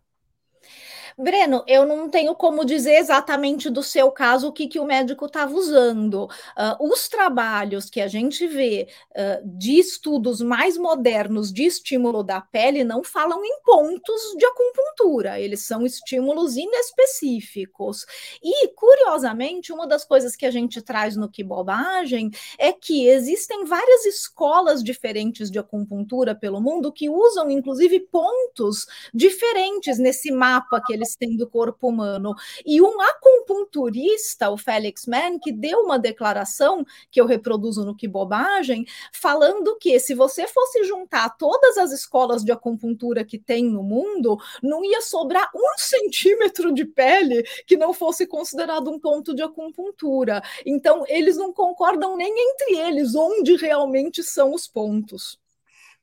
[1.20, 5.26] Breno, eu não tenho como dizer exatamente do seu caso o que, que o médico
[5.26, 6.24] estava usando.
[6.24, 12.40] Uh, os trabalhos que a gente vê uh, de estudos mais modernos de estímulo da
[12.40, 18.06] pele não falam em pontos de acupuntura, eles são estímulos inespecíficos.
[18.42, 23.66] E, curiosamente, uma das coisas que a gente traz no Que Bobagem é que existem
[23.66, 30.94] várias escolas diferentes de acupuntura pelo mundo que usam, inclusive, pontos diferentes nesse mapa que
[30.94, 32.34] eles eles têm do corpo humano.
[32.64, 38.06] E um acupunturista, o Felix Mann, que deu uma declaração que eu reproduzo no Que
[38.06, 43.82] Bobagem, falando que se você fosse juntar todas as escolas de acupuntura que tem no
[43.82, 49.42] mundo, não ia sobrar um centímetro de pele que não fosse considerado um ponto de
[49.42, 50.42] acupuntura.
[50.64, 55.39] Então, eles não concordam nem entre eles onde realmente são os pontos.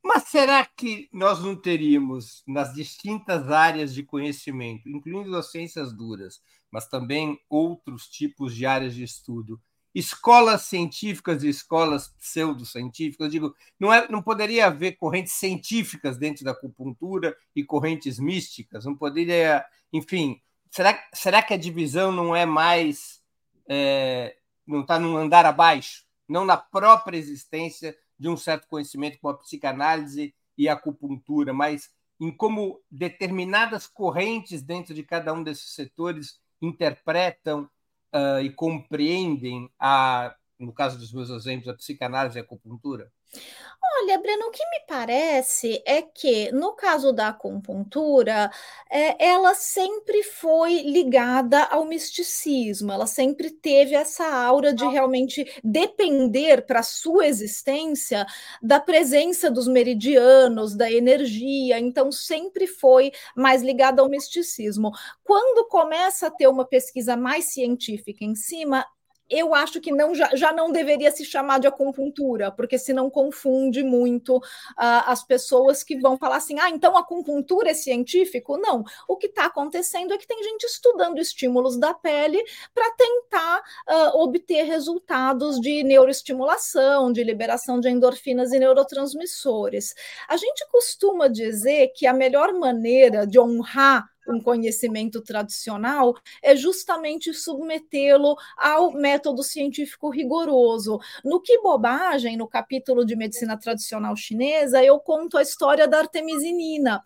[0.07, 6.41] Mas será que nós não teríamos, nas distintas áreas de conhecimento, incluindo as ciências duras,
[6.71, 9.61] mas também outros tipos de áreas de estudo,
[9.93, 13.29] escolas científicas e escolas pseudocientíficas?
[13.29, 18.85] Digo, não, é, não poderia haver correntes científicas dentro da acupuntura e correntes místicas?
[18.85, 20.41] Não poderia, enfim,
[20.71, 23.21] será, será que a divisão não é mais,
[23.67, 29.33] é, não está num andar abaixo, não na própria existência de um certo conhecimento como
[29.33, 35.73] a psicanálise e a acupuntura, mas em como determinadas correntes dentro de cada um desses
[35.73, 37.69] setores interpretam
[38.13, 43.11] uh, e compreendem a, no caso dos meus exemplos, a psicanálise e a acupuntura?
[43.99, 48.51] Olha, Breno, o que me parece é que, no caso da acupuntura,
[48.89, 56.65] é, ela sempre foi ligada ao misticismo, ela sempre teve essa aura de realmente depender
[56.65, 58.25] para a sua existência
[58.61, 64.91] da presença dos meridianos, da energia, então sempre foi mais ligada ao misticismo.
[65.23, 68.85] Quando começa a ter uma pesquisa mais científica em cima,
[69.29, 73.83] eu acho que não já, já não deveria se chamar de acupuntura, porque senão confunde
[73.83, 74.41] muito uh,
[75.05, 78.57] as pessoas que vão falar assim: ah, então acupuntura é científico?
[78.57, 78.83] Não.
[79.07, 83.59] O que está acontecendo é que tem gente estudando estímulos da pele para tentar
[83.89, 89.93] uh, obter resultados de neuroestimulação, de liberação de endorfinas e neurotransmissores.
[90.27, 97.33] A gente costuma dizer que a melhor maneira de honrar um conhecimento tradicional é justamente
[97.33, 100.99] submetê-lo ao método científico rigoroso.
[101.23, 107.03] No Que Bobagem, no capítulo de medicina tradicional chinesa, eu conto a história da artemisinina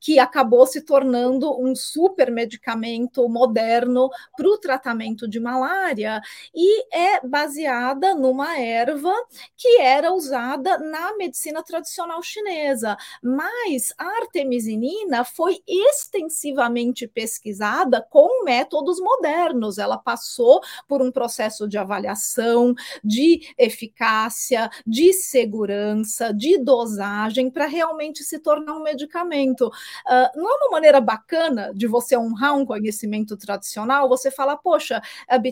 [0.00, 6.20] que acabou se tornando um super medicamento moderno para o tratamento de malária
[6.54, 9.12] e é baseada numa erva
[9.56, 12.96] que era usada na medicina tradicional chinesa.
[13.22, 19.78] Mas a artemisinina foi extensivamente pesquisada com métodos modernos.
[19.78, 28.22] Ela passou por um processo de avaliação, de eficácia, de segurança, de dosagem para realmente
[28.22, 29.70] se tornar um medicamento.
[30.06, 35.00] Uh, não é uma maneira bacana de você honrar um conhecimento tradicional, você fala, poxa,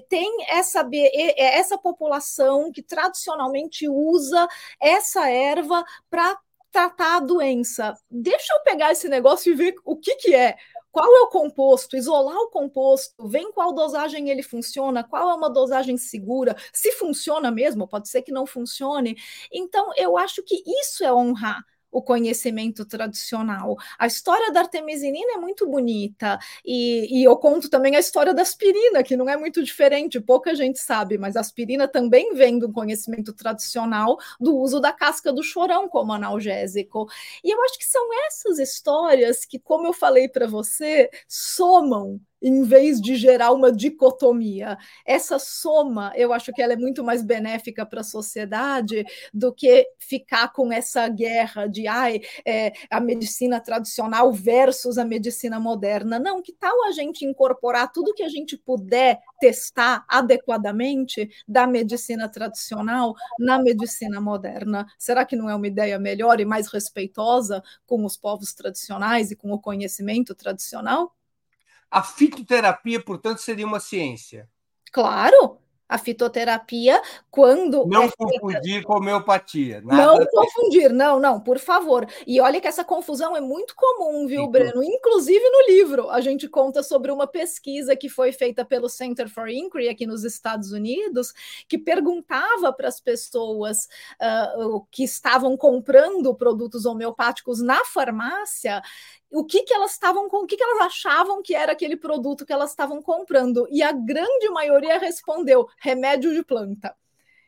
[0.09, 0.89] tem essa,
[1.37, 4.49] essa população que tradicionalmente usa
[4.81, 6.39] essa erva para
[6.71, 7.97] tratar a doença.
[8.11, 10.57] Deixa eu pegar esse negócio e ver o que, que é.
[10.91, 15.35] Qual é o composto, isolar o composto, ver em qual dosagem ele funciona, qual é
[15.35, 19.17] uma dosagem segura, se funciona mesmo, pode ser que não funcione.
[19.53, 21.65] Então, eu acho que isso é honrar
[21.95, 23.77] o conhecimento tradicional.
[23.97, 28.43] A história da artemisinina é muito bonita, e, e, eu conto também a história da
[28.43, 32.73] aspirina, que não é muito diferente, pouca gente sabe, mas a aspirina também vem do
[32.73, 37.07] conhecimento tradicional do uso da casca do chorão como analgésico.
[37.45, 42.63] E eu acho que são essas histórias que, como eu falei para você, somam em
[42.63, 44.77] vez de gerar uma dicotomia.
[45.07, 49.87] Essa soma, eu acho que ela é muito mais benéfica para a sociedade do que
[49.99, 56.19] ficar com essa guerra de ai, é, a medicina tradicional versus a medicina moderna.
[56.19, 62.29] Não, que tal a gente incorporar tudo que a gente puder testar adequadamente da medicina
[62.29, 64.87] tradicional na medicina moderna?
[64.99, 69.37] Será que não é uma ideia melhor e mais respeitosa com os povos tradicionais e
[69.37, 71.15] com o conhecimento tradicional?
[71.95, 74.49] A fitoterapia, portanto, seria uma ciência.
[74.91, 77.87] Claro, a fitoterapia, quando.
[77.87, 78.87] Não é confundir feita...
[78.89, 79.81] com homeopatia.
[79.81, 82.05] não confundir, não, não, por favor.
[82.27, 84.83] E olha que essa confusão é muito comum, viu, Breno?
[84.83, 89.49] Inclusive no livro, a gente conta sobre uma pesquisa que foi feita pelo Center for
[89.49, 91.33] Inquiry aqui nos Estados Unidos,
[91.69, 93.87] que perguntava para as pessoas
[94.21, 98.83] uh, que estavam comprando produtos homeopáticos na farmácia
[99.35, 102.47] o que, que elas estavam com, o que, que elas achavam que era aquele produto
[102.47, 103.67] que elas estavam comprando.
[103.69, 106.95] E a grande maioria respondeu: remédio de planta.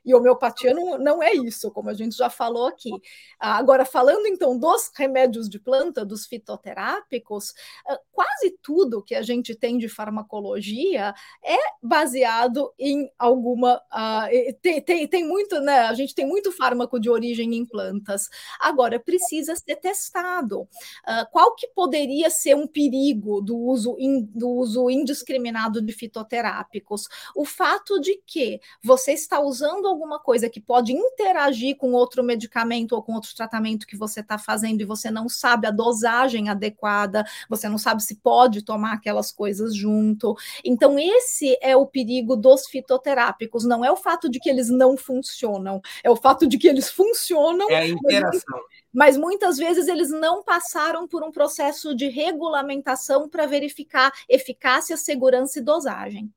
[0.06, 2.92] E homeopatia não, não é isso, como a gente já falou aqui.
[3.40, 7.52] Agora, falando então dos remédios de planta, dos fitoterápicos,
[7.84, 11.12] ah, quase tudo que a gente tem de farmacologia
[11.44, 13.82] é baseado em alguma.
[13.92, 15.80] Uh, tem, tem, tem muito, né?
[15.80, 18.28] A gente tem muito fármaco de origem em plantas.
[18.60, 20.62] Agora, precisa ser testado.
[20.62, 27.08] Uh, qual que poderia ser um perigo do uso, in, do uso indiscriminado de fitoterápicos?
[27.34, 32.92] O fato de que você está usando alguma coisa que pode interagir com outro medicamento
[32.92, 37.24] ou com outro tratamento que você está fazendo e você não sabe a dosagem adequada,
[37.48, 40.36] você não sabe se pode tomar aquelas coisas junto.
[40.62, 44.96] Então, esse é o perigo dos fitoterápicos, não é o fato de que eles não
[44.96, 47.70] funcionam, é o fato de que eles funcionam.
[47.70, 48.60] É a interação.
[48.92, 54.96] Mas, mas muitas vezes eles não passaram por um processo de regulamentação para verificar eficácia,
[54.96, 56.32] segurança e dosagem.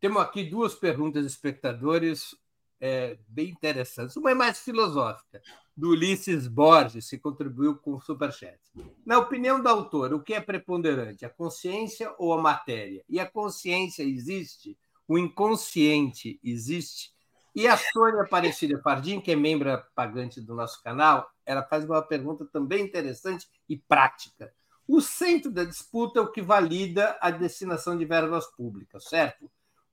[0.00, 2.34] Temos aqui duas perguntas, espectadores
[2.80, 4.16] é, bem interessantes.
[4.16, 5.42] Uma é mais filosófica,
[5.76, 8.58] do Ulisses Borges, que contribuiu com o Superchat.
[9.04, 13.04] Na opinião do autor, o que é preponderante, a consciência ou a matéria?
[13.08, 14.78] E a consciência existe?
[15.06, 17.12] O inconsciente existe?
[17.54, 22.00] E a Sônia Aparecida Fardim, que é membro pagante do nosso canal, ela faz uma
[22.00, 24.52] pergunta também interessante e prática.
[24.86, 29.50] O centro da disputa é o que valida a destinação de verbas públicas, certo?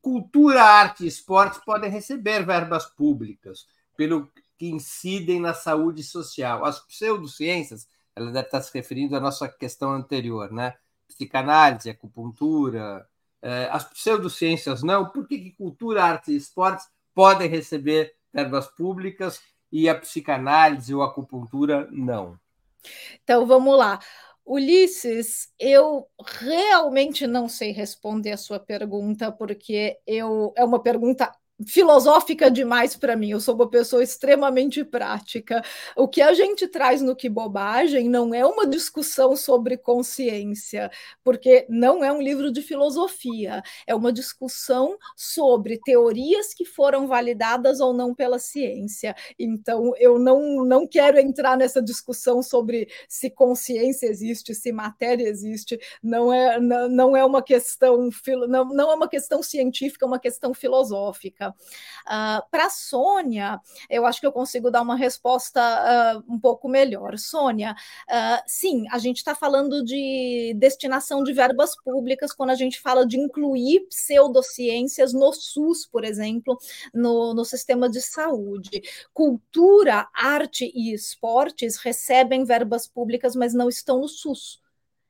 [0.07, 6.63] Cultura, arte e esportes podem receber verbas públicas pelo que incidem na saúde social.
[6.63, 10.75] As pseudociências, ela deve estar se referindo à nossa questão anterior, né?
[11.09, 13.05] Psicanálise, acupuntura,
[13.41, 19.41] eh, as pseudociências não, por que, que cultura, arte e esportes podem receber verbas públicas
[19.69, 22.39] e a psicanálise ou a acupuntura não?
[23.21, 23.99] Então vamos lá.
[24.47, 26.07] Ulisses, eu
[26.39, 31.29] realmente não sei responder a sua pergunta, porque eu é uma pergunta
[31.65, 33.31] filosófica demais para mim.
[33.31, 35.63] Eu sou uma pessoa extremamente prática.
[35.95, 40.91] O que a gente traz no que bobagem não é uma discussão sobre consciência,
[41.23, 47.79] porque não é um livro de filosofia, é uma discussão sobre teorias que foram validadas
[47.79, 49.15] ou não pela ciência.
[49.39, 55.79] Então, eu não, não quero entrar nessa discussão sobre se consciência existe, se matéria existe.
[56.03, 58.09] Não é, não, não é uma questão
[58.47, 61.46] não, não é uma questão científica, é uma questão filosófica.
[61.49, 66.69] Uh, ah, Para Sônia, eu acho que eu consigo dar uma resposta uh, um pouco
[66.69, 67.17] melhor.
[67.17, 67.75] Sônia,
[68.09, 73.05] uh, sim, a gente está falando de destinação de verbas públicas quando a gente fala
[73.05, 76.57] de incluir pseudociências no SUS, por exemplo,
[76.93, 78.81] no, no sistema de saúde.
[79.13, 84.61] Cultura, arte e esportes recebem verbas públicas, mas não estão no SUS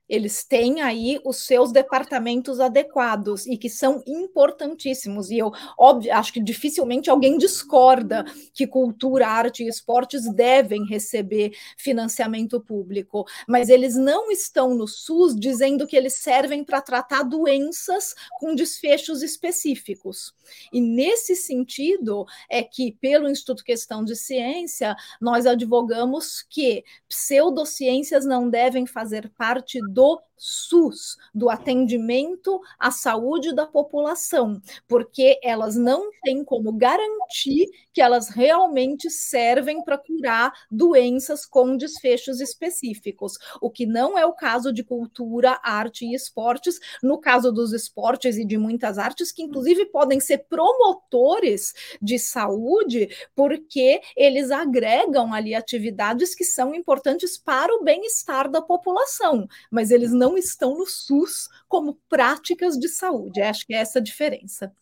[0.07, 5.29] eles têm aí os seus departamentos adequados e que são importantíssimos.
[5.29, 11.51] E eu, óbvio, acho que dificilmente alguém discorda que cultura, arte e esportes devem receber
[11.77, 18.13] financiamento público, mas eles não estão no SUS dizendo que eles servem para tratar doenças
[18.39, 20.33] com desfechos específicos.
[20.71, 28.49] E nesse sentido é que, pelo Instituto Questão de Ciência, nós advogamos que pseudociências não
[28.49, 36.43] devem fazer parte do SUS, do atendimento à saúde da população, porque elas não têm
[36.43, 44.17] como garantir que elas realmente servem para curar doenças com desfechos específicos, o que não
[44.17, 48.97] é o caso de cultura, arte e esportes, no caso dos esportes e de muitas
[48.97, 56.73] artes, que inclusive podem ser promotores de saúde, porque eles agregam ali atividades que são
[56.73, 62.77] importantes para o bem-estar da população, mas eles não não estão no SUS como práticas
[62.77, 63.41] de saúde.
[63.41, 64.75] Acho que é essa a diferença.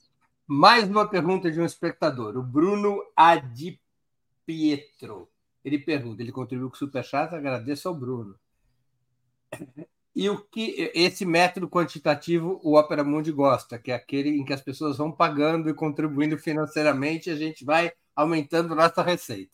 [0.47, 3.79] Mais uma pergunta de um espectador, o Bruno Adipietro.
[5.63, 8.35] Ele pergunta, ele contribuiu com o Superchat, agradeço ao Bruno.
[10.15, 14.53] E o que esse método quantitativo o Opera Mundi gosta, que é aquele em que
[14.53, 19.51] as pessoas vão pagando e contribuindo financeiramente, a gente vai aumentando nossa receita.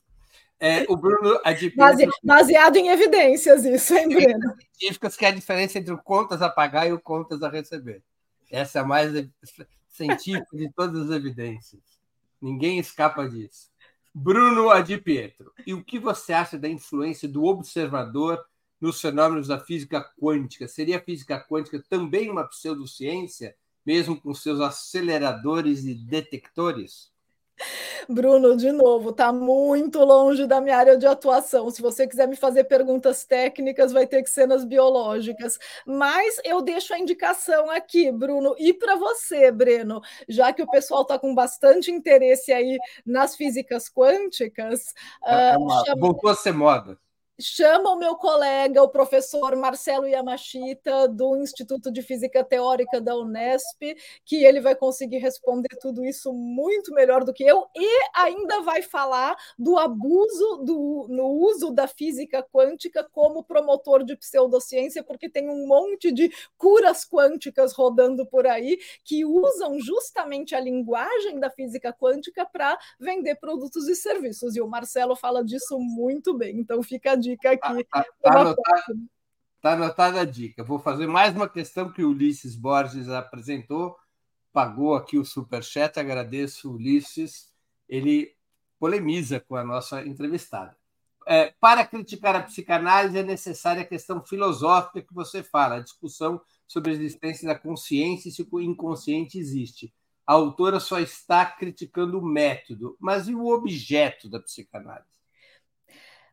[0.63, 1.41] É, o Bruno
[1.75, 4.55] Base, baseado em evidências, isso, hein, Bruno?
[4.73, 8.03] Científicas que é a diferença entre o contas a pagar e o contas a receber.
[8.51, 9.11] Essa é a mais
[9.89, 11.81] científica de todas as evidências.
[12.39, 13.71] Ninguém escapa disso.
[14.13, 18.39] Bruno Adi Pietro, e o que você acha da influência do observador
[18.79, 20.67] nos fenômenos da física quântica?
[20.67, 27.11] Seria a física quântica também uma pseudociência, mesmo com seus aceleradores e detectores?
[28.09, 31.69] Bruno, de novo, está muito longe da minha área de atuação.
[31.69, 35.59] Se você quiser me fazer perguntas técnicas, vai ter que ser nas biológicas.
[35.85, 41.03] Mas eu deixo a indicação aqui, Bruno, e para você, Breno, já que o pessoal
[41.03, 44.93] está com bastante interesse aí nas físicas quânticas.
[45.23, 45.81] É uma...
[45.81, 46.01] uh, chama...
[46.01, 46.97] Voltou a ser moda
[47.41, 53.97] chama o meu colega, o professor Marcelo Yamashita, do Instituto de Física Teórica da Unesp,
[54.23, 58.81] que ele vai conseguir responder tudo isso muito melhor do que eu, e ainda vai
[58.81, 65.49] falar do abuso do, no uso da física quântica como promotor de pseudociência, porque tem
[65.49, 71.91] um monte de curas quânticas rodando por aí que usam justamente a linguagem da física
[71.91, 74.55] quântica para vender produtos e serviços.
[74.55, 77.81] E o Marcelo fala disso muito bem, então fica a dica dica aqui.
[77.81, 78.83] Está tá, tá, anotada,
[79.61, 80.63] tá anotada a dica.
[80.63, 83.95] Vou fazer mais uma questão que o Ulisses Borges apresentou,
[84.51, 87.49] pagou aqui o superchat, agradeço Ulisses.
[87.87, 88.35] Ele
[88.79, 90.75] polemiza com a nossa entrevistada.
[91.27, 96.41] É, para criticar a psicanálise é necessária a questão filosófica que você fala, a discussão
[96.67, 99.93] sobre a existência da consciência e se o inconsciente existe.
[100.25, 105.20] A autora só está criticando o método, mas e o objeto da psicanálise?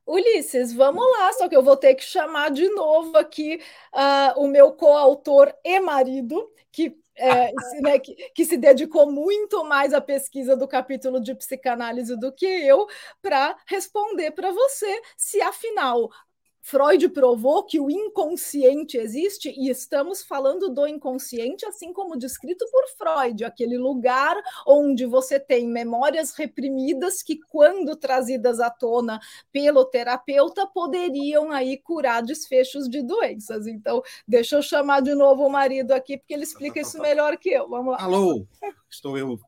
[0.09, 3.61] Ulisses, vamos lá, só que eu vou ter que chamar de novo aqui
[3.93, 9.63] uh, o meu coautor e marido, que, é, se, né, que, que, se dedicou muito
[9.65, 12.87] mais à pesquisa do capítulo de psicanálise do que eu,
[13.21, 16.09] para responder para você se, afinal,
[16.69, 22.85] Freud provou que o inconsciente existe e estamos falando do inconsciente, assim como descrito por
[22.91, 29.19] Freud, aquele lugar onde você tem memórias reprimidas que, quando trazidas à tona
[29.51, 33.67] pelo terapeuta, poderiam aí curar desfechos de doenças.
[33.67, 37.49] Então, deixa eu chamar de novo o marido aqui, porque ele explica isso melhor que
[37.49, 37.67] eu.
[37.67, 38.03] Vamos lá.
[38.03, 38.47] Alô,
[38.91, 39.39] estou eu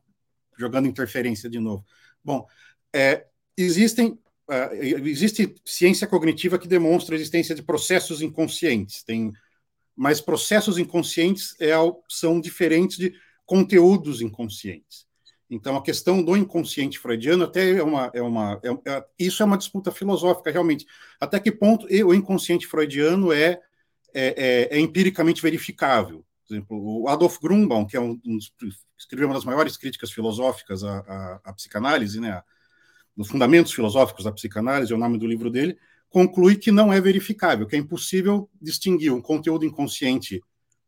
[0.57, 1.85] jogando interferência de novo.
[2.23, 2.47] Bom,
[2.91, 4.19] é, existem
[4.73, 9.31] existe ciência cognitiva que demonstra a existência de processos inconscientes, tem,
[9.95, 11.71] mas processos inconscientes é,
[12.09, 13.13] são diferentes de
[13.45, 15.05] conteúdos inconscientes.
[15.49, 19.45] Então, a questão do inconsciente freudiano até é uma, é uma é, é, isso é
[19.45, 20.85] uma disputa filosófica realmente.
[21.19, 23.59] Até que ponto o inconsciente freudiano é,
[24.13, 26.25] é, é, é empiricamente verificável?
[26.47, 28.37] Por exemplo, o Adolf Grunbaum, que é um, um
[28.97, 32.41] escreveu uma das maiores críticas filosóficas à, à, à psicanálise, né,
[33.15, 35.77] nos Fundamentos Filosóficos da Psicanálise, é o nome do livro dele,
[36.09, 40.41] conclui que não é verificável, que é impossível distinguir um conteúdo inconsciente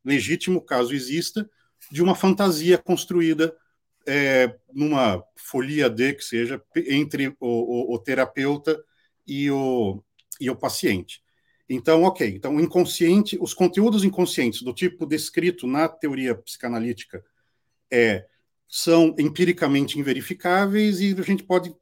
[0.03, 1.49] legítimo, caso exista,
[1.91, 3.55] de uma fantasia construída
[4.05, 8.83] é, numa folia de, que seja, entre o, o, o, terapeuta
[9.25, 10.03] e o,
[10.39, 11.21] e o paciente.
[11.69, 17.23] Então, ok, então inconsciente, os conteúdos inconscientes do tipo descrito na teoria psicanalítica
[17.91, 18.25] é,
[18.67, 21.73] são empiricamente inverificáveis e a gente pode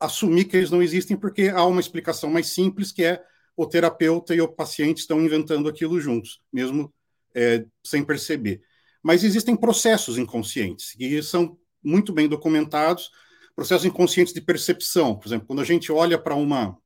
[0.00, 3.22] assumir que eles não existem porque há uma explicação mais simples que é
[3.56, 6.92] o terapeuta e o paciente estão inventando aquilo juntos, mesmo
[7.34, 8.62] é, sem perceber.
[9.02, 13.10] Mas existem processos inconscientes que são muito bem documentados,
[13.54, 15.14] processos inconscientes de percepção.
[15.14, 16.76] Por exemplo, quando a gente olha para uma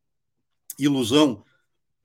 [0.79, 1.43] ilusão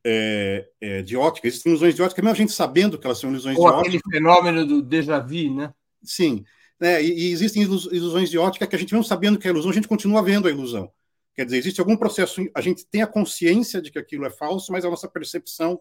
[0.03, 3.29] é, é, de ótica, existem ilusões de ótica, mesmo a gente sabendo que elas são
[3.29, 3.97] ilusões Ou de ótica.
[3.97, 5.73] aquele fenômeno do déjà vu, né?
[6.03, 6.43] Sim.
[6.79, 7.03] Né?
[7.03, 9.73] E, e, existem ilusões de ótica que a gente, mesmo sabendo que é ilusão, a
[9.73, 10.91] gente continua vendo a ilusão.
[11.33, 14.71] Quer dizer, existe algum processo, a gente tem a consciência de que aquilo é falso,
[14.71, 15.79] mas a nossa percepção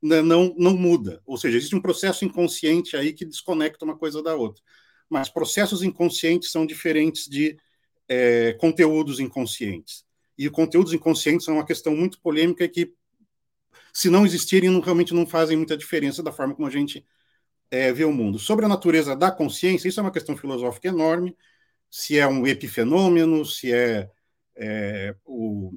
[0.00, 1.20] não, não muda.
[1.26, 4.62] Ou seja, existe um processo inconsciente aí que desconecta uma coisa da outra.
[5.08, 7.56] Mas processos inconscientes são diferentes de
[8.08, 10.04] é, conteúdos inconscientes.
[10.38, 12.92] E conteúdos inconscientes são uma questão muito polêmica que,
[13.92, 17.04] se não existirem, não, realmente não fazem muita diferença da forma como a gente
[17.70, 18.38] é, o mundo.
[18.38, 21.36] Sobre a natureza da consciência, isso é uma questão filosófica enorme.
[21.90, 24.10] Se é um epifenômeno, se é,
[24.56, 25.72] é o,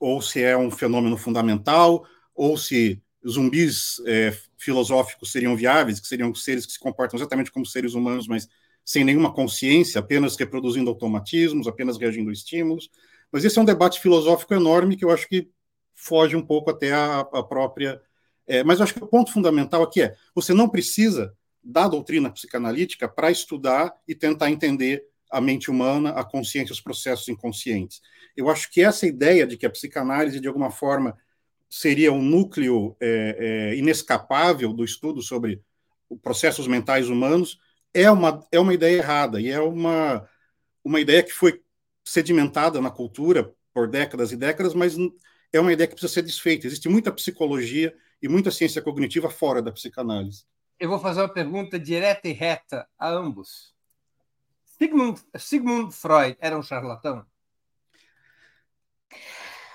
[0.00, 6.34] ou se é um fenômeno fundamental, ou se zumbis é, filosóficos seriam viáveis, que seriam
[6.34, 8.48] seres que se comportam exatamente como seres humanos, mas
[8.84, 12.90] sem nenhuma consciência, apenas reproduzindo automatismos, apenas reagindo a estímulos.
[13.30, 15.48] Mas esse é um debate filosófico enorme que eu acho que
[15.94, 18.00] foge um pouco até a, a própria
[18.46, 22.30] é, mas eu acho que o ponto fundamental aqui é: você não precisa da doutrina
[22.30, 28.02] psicanalítica para estudar e tentar entender a mente humana, a consciência, os processos inconscientes.
[28.36, 31.16] Eu acho que essa ideia de que a psicanálise, de alguma forma,
[31.70, 33.36] seria um núcleo é,
[33.72, 35.62] é, inescapável do estudo sobre
[36.22, 37.58] processos mentais humanos
[37.94, 40.28] é uma, é uma ideia errada e é uma,
[40.84, 41.62] uma ideia que foi
[42.04, 44.96] sedimentada na cultura por décadas e décadas, mas
[45.52, 46.66] é uma ideia que precisa ser desfeita.
[46.66, 50.44] Existe muita psicologia e muita ciência cognitiva fora da psicanálise.
[50.78, 53.74] Eu vou fazer uma pergunta direta e reta a ambos.
[54.64, 57.26] Sigmund, Sigmund Freud era um charlatão?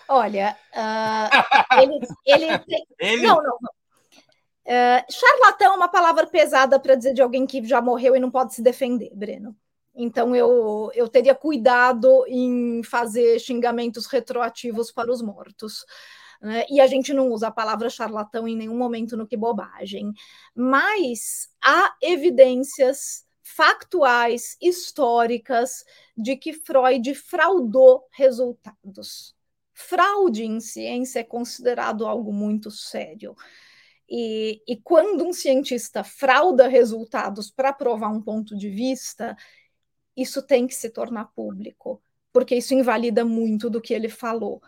[0.09, 2.45] Olha, uh, ele, ele,
[2.99, 3.71] ele, Não, não, não.
[4.65, 8.31] Uh, charlatão é uma palavra pesada para dizer de alguém que já morreu e não
[8.31, 9.55] pode se defender, Breno.
[9.95, 15.85] Então eu, eu teria cuidado em fazer xingamentos retroativos para os mortos.
[16.41, 16.65] Né?
[16.69, 20.13] E a gente não usa a palavra charlatão em nenhum momento no que bobagem.
[20.55, 25.83] Mas há evidências factuais, históricas,
[26.15, 29.35] de que Freud fraudou resultados.
[29.73, 33.35] Fraude em ciência é considerado algo muito sério.
[34.09, 39.35] E, e, quando um cientista frauda resultados para provar um ponto de vista,
[40.15, 44.61] isso tem que se tornar público, porque isso invalida muito do que ele falou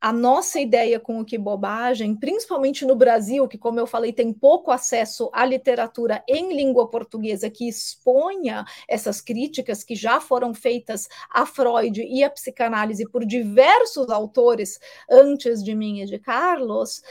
[0.00, 4.32] a nossa ideia com o que bobagem, principalmente no Brasil, que, como eu falei, tem
[4.32, 11.08] pouco acesso à literatura em língua portuguesa que exponha essas críticas que já foram feitas
[11.30, 14.78] a Freud e a psicanálise por diversos autores
[15.10, 17.02] antes de mim e de Carlos,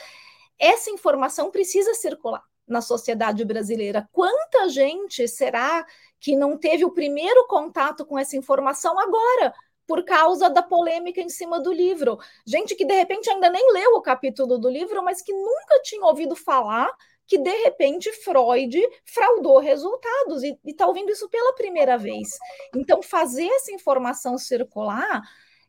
[0.60, 4.08] essa informação precisa circular na sociedade brasileira.
[4.12, 5.86] Quanta gente será
[6.20, 9.54] que não teve o primeiro contato com essa informação agora?
[9.88, 12.18] Por causa da polêmica em cima do livro.
[12.46, 16.06] Gente que de repente ainda nem leu o capítulo do livro, mas que nunca tinha
[16.06, 16.92] ouvido falar
[17.28, 22.30] que de repente Freud fraudou resultados e está ouvindo isso pela primeira vez.
[22.76, 25.24] Então, fazer essa informação circular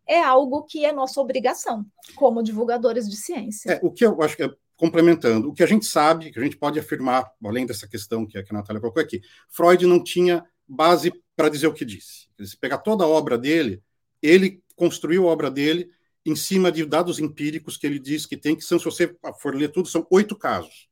[0.06, 3.72] é algo que é nossa obrigação como divulgadores de ciência.
[3.72, 6.42] É, o que eu acho que é, complementando, o que a gente sabe, que a
[6.42, 10.02] gente pode afirmar, além dessa questão que a, que a Natália colocou aqui, Freud não
[10.02, 12.28] tinha base para dizer o que disse.
[12.40, 13.82] Se pegar toda a obra dele,
[14.22, 15.90] ele construiu a obra dele
[16.24, 19.54] em cima de dados empíricos que ele diz que tem, que são, se você for
[19.54, 20.88] ler tudo, são oito casos,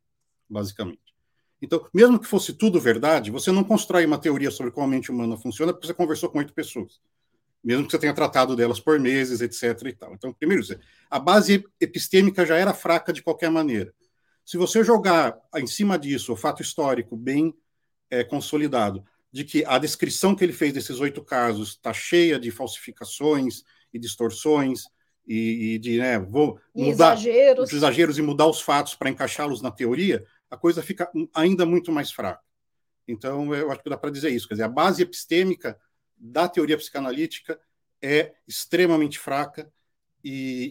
[0.49, 1.01] basicamente.
[1.61, 5.11] Então, mesmo que fosse tudo verdade, você não constrói uma teoria sobre como a mente
[5.11, 7.01] humana funciona porque você conversou com oito pessoas.
[7.62, 9.89] Mesmo que você tenha tratado delas por meses, etc.
[9.89, 10.12] E tal.
[10.12, 10.62] Então, primeiro,
[11.11, 13.95] a base epistêmica já era fraca de qualquer maneira.
[14.45, 17.55] Se você jogar em cima disso o fato histórico bem
[18.11, 19.03] é, consolidado
[19.35, 23.99] de que a descrição que ele fez desses oito casos está cheia de falsificações e
[23.99, 24.85] distorções
[25.26, 27.72] e, e de né, vou mudar exageros.
[27.72, 32.12] exageros e mudar os fatos para encaixá-los na teoria, a coisa fica ainda muito mais
[32.12, 32.45] fraca.
[33.09, 34.47] Então, eu acho que dá para dizer isso.
[34.47, 35.76] Quer dizer, a base epistêmica
[36.16, 37.59] da teoria psicanalítica
[38.01, 39.68] é extremamente fraca
[40.22, 40.70] e,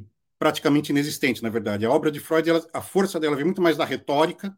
[0.00, 0.04] e
[0.38, 1.84] praticamente inexistente, na verdade.
[1.84, 4.56] A obra de Freud, ela, a força dela vem muito mais da retórica.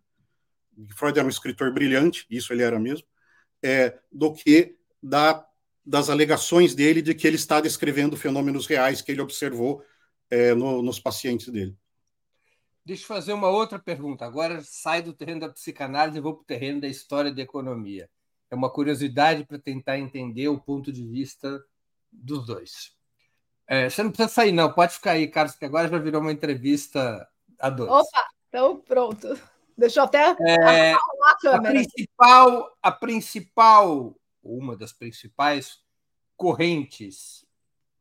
[0.95, 3.05] Freud era um escritor brilhante, isso ele era mesmo,
[3.65, 5.45] é, do que da
[5.87, 9.85] das alegações dele de que ele está descrevendo fenômenos reais que ele observou
[10.31, 11.77] é, no, nos pacientes dele.
[12.87, 14.25] Deixa eu fazer uma outra pergunta.
[14.25, 18.09] Agora sai do terreno da psicanálise e vou para o terreno da história da economia.
[18.51, 21.63] É uma curiosidade para tentar entender o ponto de vista
[22.11, 22.95] dos dois.
[23.67, 24.73] É, você não precisa sair, não.
[24.73, 27.27] Pode ficar aí, Carlos, que agora já virou uma entrevista
[27.59, 27.91] a dois.
[27.91, 29.39] Opa, então pronto.
[29.77, 31.69] Deixa eu até é, a câmera.
[31.69, 35.81] A principal, a principal uma das principais
[36.37, 37.47] correntes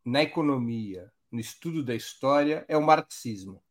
[0.04, 3.64] na economia, no estudo da história, é o marxismo.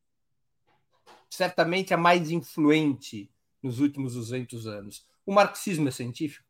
[1.29, 3.31] Certamente a mais influente
[3.63, 5.07] nos últimos 200 anos.
[5.27, 6.47] O marxismo é científico?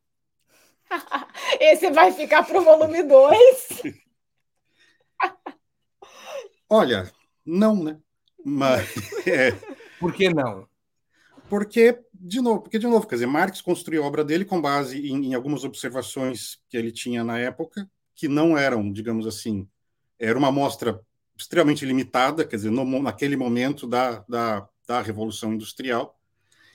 [1.59, 3.81] Esse vai ficar para o volume 2.
[6.69, 7.11] Olha,
[7.45, 7.99] não, né?
[8.43, 8.89] Mas.
[9.27, 9.51] É...
[9.99, 10.67] Por que não?
[11.49, 15.07] Porque, de novo, porque, de novo, quer dizer, Marx construiu a obra dele com base
[15.07, 19.67] em, em algumas observações que ele tinha na época, que não eram, digamos assim,
[20.19, 20.99] era uma amostra
[21.37, 26.17] extremamente limitada, quer dizer, no, naquele momento da, da, da Revolução Industrial.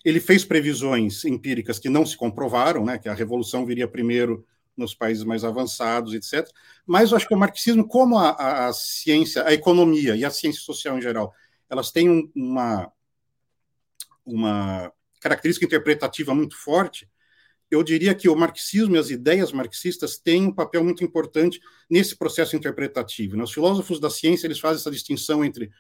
[0.05, 4.45] Ele fez previsões empíricas que não se comprovaram, né, que a revolução viria primeiro
[4.77, 6.49] nos países mais avançados, etc.
[6.87, 10.31] Mas eu acho que o marxismo, como a, a, a ciência, a economia e a
[10.31, 11.35] ciência social em geral,
[11.69, 12.91] elas têm um, uma,
[14.35, 17.09] uma característica interpretativa muito forte,
[17.71, 21.61] eu diria que o marxismo e as ideias marxistas têm um papel muito importante
[21.91, 23.37] nesse processo interpretativo.
[23.37, 23.43] Né?
[23.43, 25.71] Os filósofos da ciência eles fazem essa distinção entre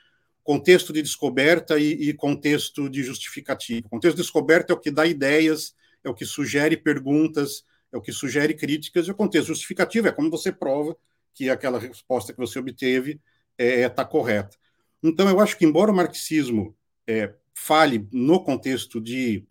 [0.43, 3.87] contexto de descoberta e, e contexto de justificativa.
[3.87, 5.75] O contexto de descoberta é o que dá ideias,
[6.05, 10.13] é o que sugere perguntas, é o que sugere críticas, e o contexto justificativo é
[10.13, 10.97] como você prova
[11.35, 13.23] que aquela resposta que você obteve está
[13.59, 14.57] é, é, tá correta.
[15.03, 16.75] Então, eu acho que, embora o marxismo
[17.07, 19.47] é, fale no contexto de,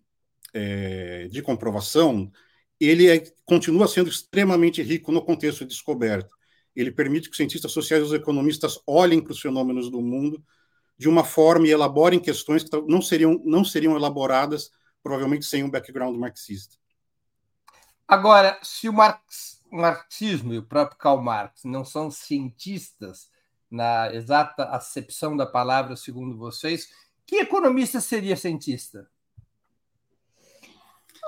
[0.54, 2.32] é, de comprovação,
[2.80, 6.30] ele é, continua sendo extremamente rico no contexto de descoberta.
[6.74, 10.42] Ele permite que os cientistas sociais e os economistas olhem para os fenômenos do mundo
[10.96, 14.70] de uma forma e elaborem questões que não seriam, não seriam elaboradas,
[15.02, 16.76] provavelmente, sem um background marxista.
[18.06, 23.28] Agora, se o, Marx, o marxismo e o próprio Karl Marx não são cientistas
[23.70, 26.88] na exata acepção da palavra, segundo vocês,
[27.28, 29.06] que economista seria cientista?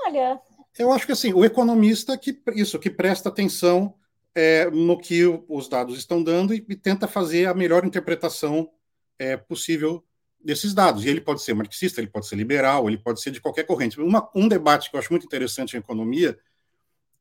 [0.06, 0.40] Olha.
[0.78, 3.94] Eu acho que assim, o economista que isso, que presta atenção
[4.34, 8.70] é, no que os dados estão dando e, e tenta fazer a melhor interpretação
[9.18, 10.02] é, possível
[10.42, 11.04] desses dados.
[11.04, 14.00] E ele pode ser marxista, ele pode ser liberal, ele pode ser de qualquer corrente.
[14.00, 16.38] Uma, um debate que eu acho muito interessante em economia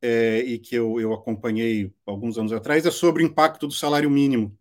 [0.01, 4.09] é, e que eu, eu acompanhei alguns anos atrás é sobre o impacto do salário
[4.09, 4.57] mínimo,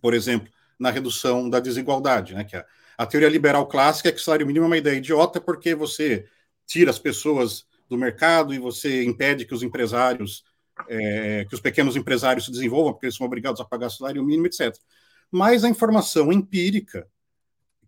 [0.00, 2.42] por exemplo, na redução da desigualdade, né?
[2.44, 2.64] Que a,
[2.96, 6.26] a teoria liberal clássica é que o salário mínimo é uma ideia idiota porque você
[6.66, 10.44] tira as pessoas do mercado e você impede que os empresários,
[10.88, 14.46] é, que os pequenos empresários se desenvolvam, porque eles são obrigados a pagar salário mínimo,
[14.46, 14.74] etc.
[15.30, 17.06] Mas a informação empírica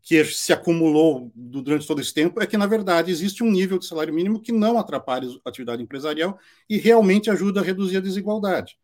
[0.05, 3.87] que se acumulou durante todo esse tempo é que, na verdade, existe um nível de
[3.87, 6.39] salário mínimo que não atrapalha a atividade empresarial
[6.69, 8.77] e realmente ajuda a reduzir a desigualdade.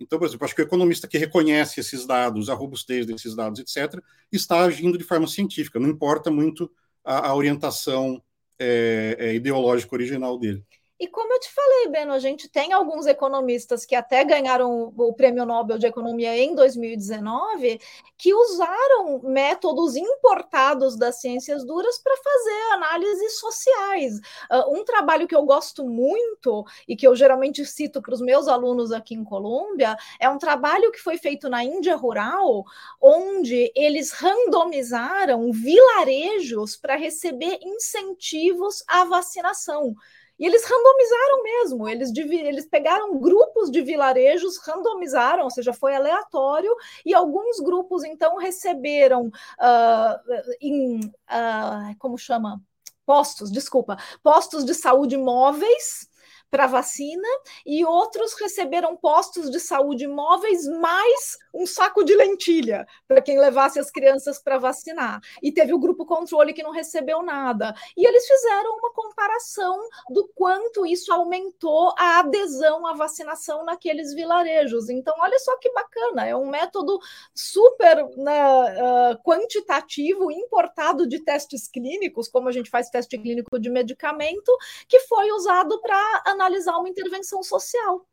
[0.00, 3.60] Então, por exemplo, acho que o economista que reconhece esses dados, a robustez desses dados,
[3.60, 6.70] etc., está agindo de forma científica, não importa muito
[7.04, 8.22] a, a orientação
[8.58, 10.64] é, é, ideológica original dele.
[11.00, 15.12] E como eu te falei, Beno, a gente tem alguns economistas que até ganharam o
[15.12, 17.80] Prêmio Nobel de Economia em 2019,
[18.16, 24.18] que usaram métodos importados das ciências duras para fazer análises sociais.
[24.50, 28.48] Uh, um trabalho que eu gosto muito e que eu geralmente cito para os meus
[28.48, 32.64] alunos aqui em Colômbia é um trabalho que foi feito na Índia rural,
[33.00, 39.94] onde eles randomizaram vilarejos para receber incentivos à vacinação.
[40.38, 46.74] E eles randomizaram mesmo, eles, eles pegaram grupos de vilarejos, randomizaram, ou seja, foi aleatório,
[47.04, 52.60] e alguns grupos então receberam uh, em, uh, como chama?
[53.04, 56.06] Postos, desculpa, postos de saúde móveis
[56.50, 57.28] para vacina
[57.64, 63.78] e outros receberam postos de saúde móveis mais um saco de lentilha para quem levasse
[63.78, 65.20] as crianças para vacinar.
[65.42, 67.74] E teve o grupo controle que não recebeu nada.
[67.96, 69.78] E eles fizeram uma comparação
[70.10, 74.88] do quanto isso aumentou a adesão à vacinação naqueles vilarejos.
[74.88, 76.98] Então, olha só que bacana, é um método
[77.34, 83.70] super né, uh, quantitativo, importado de testes clínicos, como a gente faz teste clínico de
[83.70, 84.56] medicamento,
[84.88, 88.06] que foi usado para analisar uma intervenção social.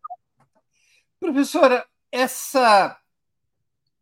[1.19, 2.99] Professora, essa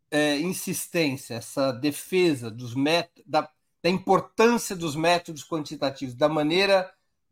[0.09, 3.49] é, insistência, essa defesa dos métodos, da,
[3.81, 6.91] da, importância dos métodos quantitativos, da maneira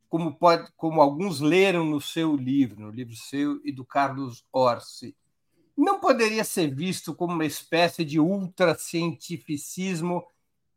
[0.10, 5.16] como, pode, como alguns leram no seu livro, no livro seu e do Carlos Orsi,
[5.78, 10.26] não poderia ser visto como uma espécie de ultracientificismo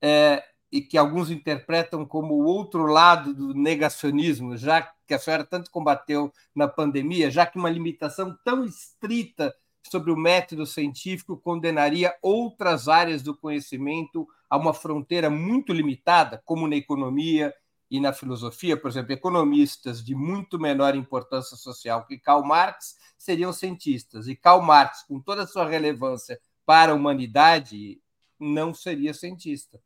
[0.00, 0.44] é,
[0.74, 5.70] e que alguns interpretam como o outro lado do negacionismo, já que a senhora tanto
[5.70, 9.54] combateu na pandemia, já que uma limitação tão estrita
[9.88, 16.66] sobre o método científico condenaria outras áreas do conhecimento a uma fronteira muito limitada, como
[16.66, 17.54] na economia
[17.88, 23.52] e na filosofia, por exemplo, economistas de muito menor importância social que Karl Marx seriam
[23.52, 28.00] cientistas, e Karl Marx, com toda a sua relevância para a humanidade,
[28.40, 29.80] não seria cientista.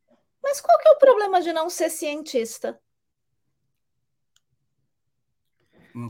[0.48, 2.80] Mas qual que é o problema de não ser cientista?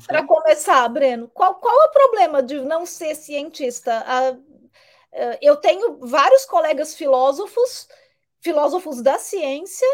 [0.07, 4.05] Para começar, Breno, qual, qual é o problema de não ser cientista?
[5.41, 7.89] eu tenho vários colegas filósofos,
[8.41, 9.89] filósofos da ciência,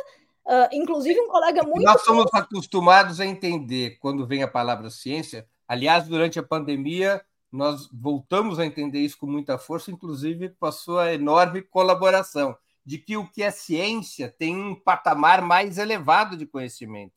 [0.72, 1.82] inclusive um colega muito.
[1.82, 5.48] Nós somos acostumados a entender quando vem a palavra ciência.
[5.66, 10.72] Aliás, durante a pandemia, nós voltamos a entender isso com muita força, inclusive com a
[10.72, 12.54] sua enorme colaboração
[12.84, 17.14] de que o que é ciência tem um patamar mais elevado de conhecimento.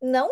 [0.00, 0.30] Não,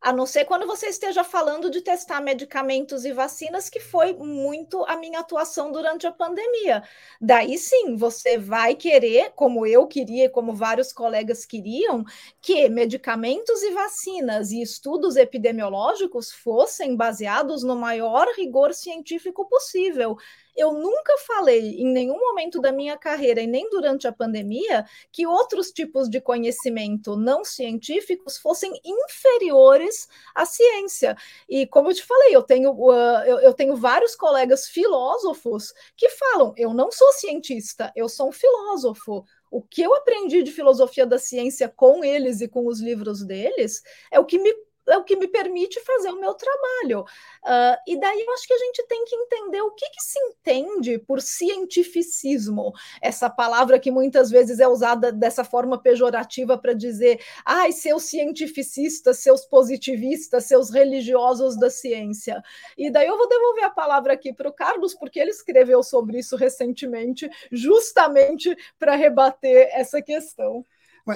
[0.00, 4.84] a não ser quando você esteja falando de testar medicamentos e vacinas, que foi muito
[4.84, 6.84] a minha atuação durante a pandemia.
[7.20, 12.04] Daí sim, você vai querer, como eu queria, como vários colegas queriam,
[12.40, 20.16] que medicamentos e vacinas e estudos epidemiológicos fossem baseados no maior rigor científico possível
[20.58, 25.24] eu nunca falei em nenhum momento da minha carreira e nem durante a pandemia que
[25.24, 31.16] outros tipos de conhecimento não científicos fossem inferiores à ciência.
[31.48, 36.08] E como eu te falei, eu tenho, uh, eu, eu tenho vários colegas filósofos que
[36.08, 39.24] falam: eu não sou cientista, eu sou um filósofo.
[39.50, 43.82] O que eu aprendi de filosofia da ciência com eles e com os livros deles
[44.10, 44.52] é o que me
[44.88, 47.02] é o que me permite fazer o meu trabalho.
[47.44, 50.18] Uh, e daí eu acho que a gente tem que entender o que, que se
[50.18, 57.20] entende por cientificismo, essa palavra que muitas vezes é usada dessa forma pejorativa para dizer,
[57.44, 62.42] ai, seus cientificistas, seus positivistas, seus religiosos da ciência.
[62.76, 66.18] E daí eu vou devolver a palavra aqui para o Carlos, porque ele escreveu sobre
[66.18, 70.64] isso recentemente, justamente para rebater essa questão.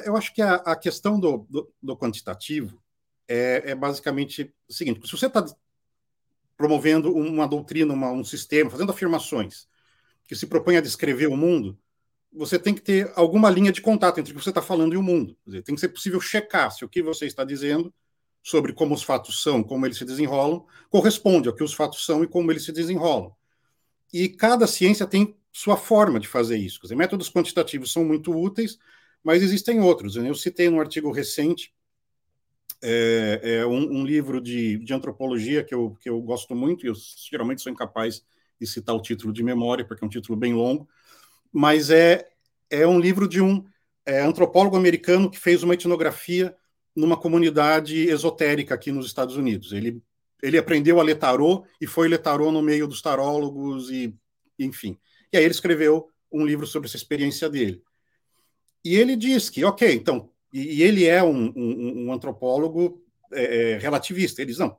[0.05, 2.82] Eu acho que a, a questão do, do, do quantitativo
[3.29, 5.45] é, é basicamente o seguinte: se você está
[6.57, 9.67] promovendo uma doutrina, uma, um sistema, fazendo afirmações
[10.27, 11.79] que se propõe a descrever o mundo,
[12.33, 14.97] você tem que ter alguma linha de contato entre o que você está falando e
[14.97, 15.37] o mundo.
[15.45, 17.93] Dizer, tem que ser possível checar se o que você está dizendo
[18.43, 22.25] sobre como os fatos são, como eles se desenrolam, corresponde ao que os fatos são
[22.25, 23.33] e como eles se desenrolam.
[24.13, 26.81] E cada ciência tem sua forma de fazer isso.
[26.83, 28.79] Dizer, métodos quantitativos são muito úteis,
[29.23, 30.17] mas existem outros.
[30.17, 31.73] Eu citei num artigo recente
[32.83, 36.89] é, é um, um, livro de, de antropologia que eu, que eu gosto muito, e
[36.89, 36.95] eu
[37.31, 38.25] geralmente sou incapaz
[38.61, 40.89] de citar o título de memória, porque é um título bem longo,
[41.53, 42.29] mas é,
[42.69, 43.65] é um livro de um
[44.05, 46.57] é, antropólogo americano que fez uma etnografia
[46.95, 49.73] numa comunidade esotérica aqui nos Estados Unidos.
[49.73, 50.03] Ele,
[50.43, 54.15] ele aprendeu a ler tarô e foi ler tarô no meio dos tarólogos, e
[54.59, 54.99] enfim.
[55.33, 57.83] E aí ele escreveu um livro sobre essa experiência dele.
[58.85, 63.73] E ele diz que, ok, então, e, e ele é um, um, um antropólogo é,
[63.73, 64.43] é, relativista.
[64.43, 64.77] Eles não,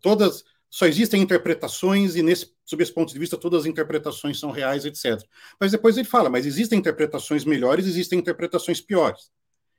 [0.00, 4.50] todas só existem interpretações e nesse sob esse ponto de vista todas as interpretações são
[4.50, 5.22] reais, etc.
[5.58, 9.30] Mas depois ele fala, mas existem interpretações melhores, existem interpretações piores.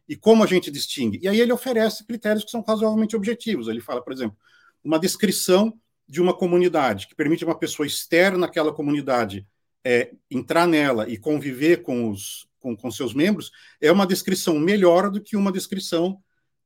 [0.08, 1.20] E como a gente distingue?
[1.22, 3.68] E aí ele oferece critérios que são razoavelmente objetivos.
[3.68, 4.38] Ele fala, por exemplo,
[4.84, 5.78] uma descrição
[6.08, 9.46] de uma comunidade que permite uma pessoa externa àquela comunidade
[9.84, 15.10] é, entrar nela e conviver com os com, com seus membros é uma descrição melhor
[15.10, 16.20] do que uma descrição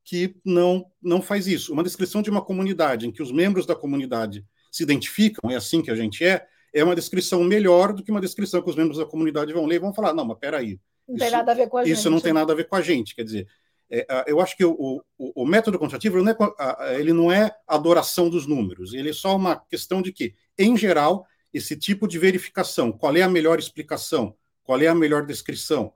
[0.04, 1.72] que não, não faz isso.
[1.72, 5.80] Uma descrição de uma comunidade em que os membros da comunidade se identificam, é assim
[5.80, 6.44] que a gente é,
[6.74, 9.76] é uma descrição melhor do que uma descrição que os membros da comunidade vão ler
[9.76, 10.80] e vão falar, não, mas peraí.
[11.06, 11.98] Não isso, tem nada a ver com a isso gente.
[11.98, 13.14] Isso não tem nada a ver com a gente.
[13.14, 13.46] Quer dizer,
[13.90, 18.28] é, eu acho que o, o, o método quantitativo não é, ele não é adoração
[18.30, 22.90] dos números, ele é só uma questão de que, em geral, esse tipo de verificação,
[22.90, 25.92] qual é a melhor explicação, qual é a melhor descrição,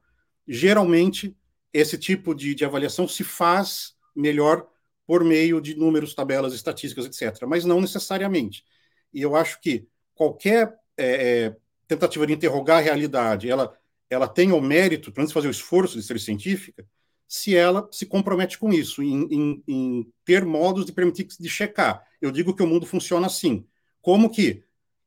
[0.46, 1.36] geralmente
[1.72, 4.66] esse tipo de, de avaliação se faz melhor
[5.06, 7.44] por meio de números, tabelas, estatísticas, etc.
[7.46, 8.64] Mas não necessariamente.
[9.12, 11.56] E eu acho que qualquer é, é,
[11.86, 13.76] tentativa de interrogar a realidade, ela,
[14.10, 16.84] ela tem o mérito, pelo menos fazer o esforço de ser científica,
[17.28, 22.04] se ela se compromete com isso, em, em, em ter modos de permitir de checar.
[22.20, 23.66] Eu digo que o mundo funciona assim.
[24.00, 24.64] Como que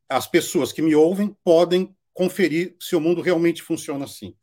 [0.07, 4.36] as pessoas que me ouvem podem conferir se o mundo realmente funciona assim?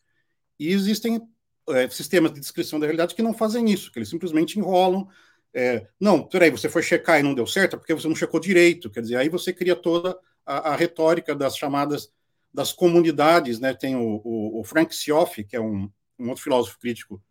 [0.58, 1.20] E existem
[1.68, 5.06] é, sistemas de descrição da realidade que não fazem isso, que eles simplesmente enrolam.
[5.52, 8.40] É, não, peraí, você foi checar e não deu certo é porque você não checou
[8.40, 8.88] direito.
[8.90, 12.10] Quer dizer, aí você cria toda a, a retórica das chamadas
[12.52, 13.74] das comunidades, né?
[13.74, 17.22] Tem o, o, o Frank Sioff, que é um, um outro filósofo crítico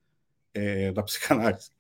[0.54, 1.72] é, da psicanálise,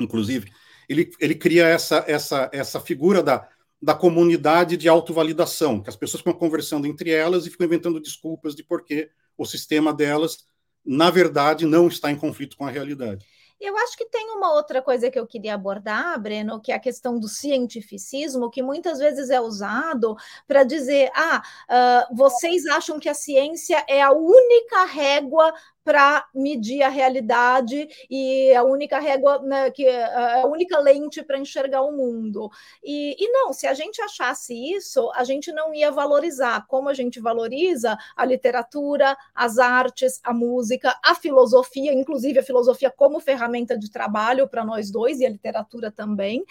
[0.00, 0.50] inclusive,
[0.88, 3.48] ele, ele cria essa, essa, essa figura da,
[3.82, 8.54] da comunidade de autovalidação, que as pessoas ficam conversando entre elas e ficam inventando desculpas
[8.54, 10.44] de por que o sistema delas
[10.84, 13.26] na verdade, não está em conflito com a realidade.
[13.60, 16.80] Eu acho que tem uma outra coisa que eu queria abordar, Breno, que é a
[16.80, 20.16] questão do cientificismo, que muitas vezes é usado
[20.48, 25.52] para dizer: ah, uh, vocês acham que a ciência é a única régua
[25.90, 31.82] para medir a realidade e a única régua, né, que a única lente para enxergar
[31.82, 32.48] o mundo.
[32.80, 36.94] E, e, não, se a gente achasse isso, a gente não ia valorizar como a
[36.94, 43.76] gente valoriza a literatura, as artes, a música, a filosofia, inclusive a filosofia como ferramenta
[43.76, 46.42] de trabalho para nós dois e a literatura também.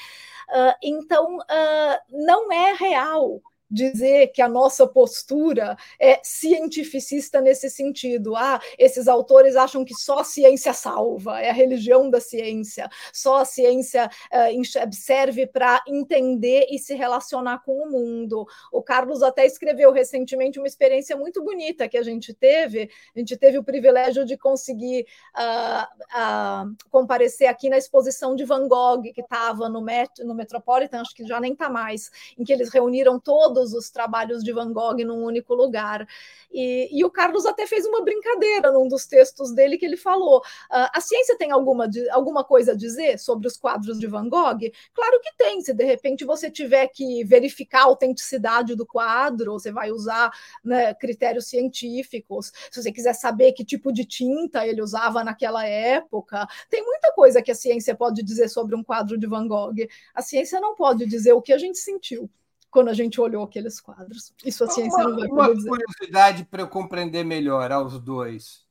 [0.50, 8.36] Uh, então, uh, não é real dizer que a nossa postura é cientificista nesse sentido.
[8.36, 13.38] Ah, esses autores acham que só a ciência salva, é a religião da ciência, só
[13.38, 18.48] a ciência uh, serve para entender e se relacionar com o mundo.
[18.72, 22.90] O Carlos até escreveu recentemente uma experiência muito bonita que a gente teve.
[23.16, 25.06] A gente teve o privilégio de conseguir
[25.36, 25.84] uh,
[26.18, 31.14] uh, comparecer aqui na exposição de Van Gogh, que estava no, Met no Metropolitan, acho
[31.14, 34.72] que já nem está mais, em que eles reuniram todos todos os trabalhos de Van
[34.72, 36.08] Gogh num único lugar.
[36.52, 40.40] E, e o Carlos até fez uma brincadeira num dos textos dele que ele falou:
[40.40, 44.72] uh, a ciência tem alguma, alguma coisa a dizer sobre os quadros de Van Gogh?
[44.94, 45.62] Claro que tem.
[45.62, 50.32] Se de repente você tiver que verificar a autenticidade do quadro, você vai usar
[50.64, 52.52] né, critérios científicos.
[52.72, 57.42] Se você quiser saber que tipo de tinta ele usava naquela época, tem muita coisa
[57.42, 59.76] que a ciência pode dizer sobre um quadro de Van Gogh.
[60.14, 62.30] A ciência não pode dizer o que a gente sentiu
[62.70, 64.34] quando a gente olhou aqueles quadros.
[64.46, 65.70] Isso a ciência uma, não vai Uma dizer.
[65.70, 68.66] curiosidade para eu compreender melhor aos dois.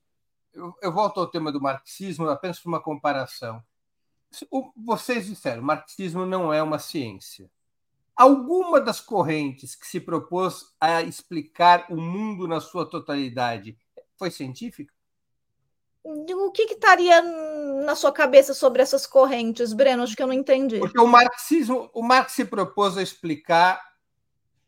[0.52, 3.62] Eu, eu, volto ao tema do marxismo apenas para uma comparação.
[4.76, 7.50] Vocês disseram, o marxismo não é uma ciência.
[8.16, 13.78] Alguma das correntes que se propôs a explicar o mundo na sua totalidade
[14.16, 14.92] foi científica?
[16.04, 17.20] O que, que estaria
[17.84, 20.02] na sua cabeça sobre essas correntes, Breno?
[20.02, 20.78] Acho que eu não entendi.
[20.78, 23.87] Porque o marxismo, o Marx se propôs a explicar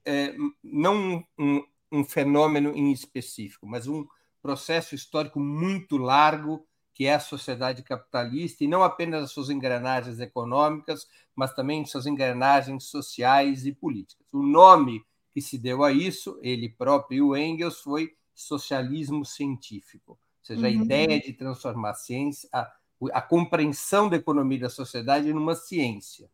[0.04, 4.06] é, não um, um, fenômeno em específico, mas um
[4.42, 10.20] processo histórico muito largo que é a sociedade capitalista e não apenas as suas engrenagens
[10.20, 14.26] econômicas, mas também suas engrenagens sociais e políticas.
[14.32, 20.18] O nome que se deu a isso, ele próprio, o Engels, foi socialismo científico, ou
[20.42, 20.82] seja, a uhum.
[20.82, 22.70] ideia de transformar a ciência, a,
[23.12, 26.30] a compreensão da economia e da sociedade numa ciência.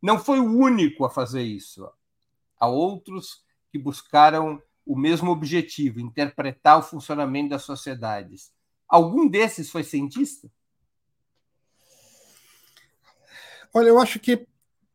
[0.00, 1.86] Não foi o único a fazer isso
[2.58, 8.50] a outros que buscaram o mesmo objetivo, interpretar o funcionamento das sociedades.
[8.88, 10.50] Algum desses foi cientista?
[13.74, 14.46] Olha, eu acho que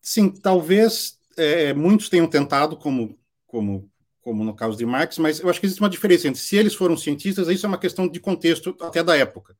[0.01, 3.89] sim, talvez é, muitos tenham tentado, como, como,
[4.19, 6.73] como no caso de Marx, mas eu acho que existe uma diferença entre se eles
[6.73, 9.55] foram cientistas, isso é uma questão de contexto até da época.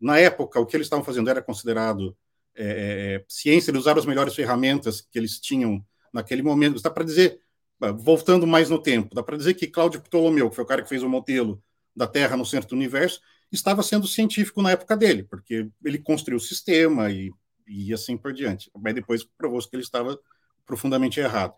[0.00, 2.16] Na época, o que eles estavam fazendo era considerado
[2.54, 6.80] é, é, ciência, eles usaram as melhores ferramentas que eles tinham naquele momento.
[6.82, 7.40] Dá para dizer,
[7.98, 10.88] voltando mais no tempo, dá para dizer que Cláudio Ptolomeu, que foi o cara que
[10.88, 11.62] fez o modelo
[11.94, 16.38] da Terra no centro do universo, estava sendo científico na época dele, porque ele construiu
[16.38, 17.30] o sistema e,
[17.66, 18.70] e assim por diante.
[18.74, 20.18] Mas depois provou-se que ele estava
[20.64, 21.54] profundamente errado.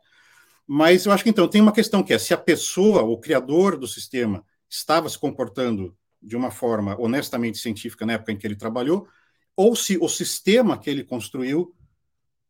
[0.66, 3.76] Mas eu acho que então tem uma questão que é se a pessoa, o criador
[3.76, 8.56] do sistema, estava se comportando de uma forma honestamente científica na época em que ele
[8.56, 9.06] trabalhou,
[9.54, 11.76] ou se o sistema que ele construiu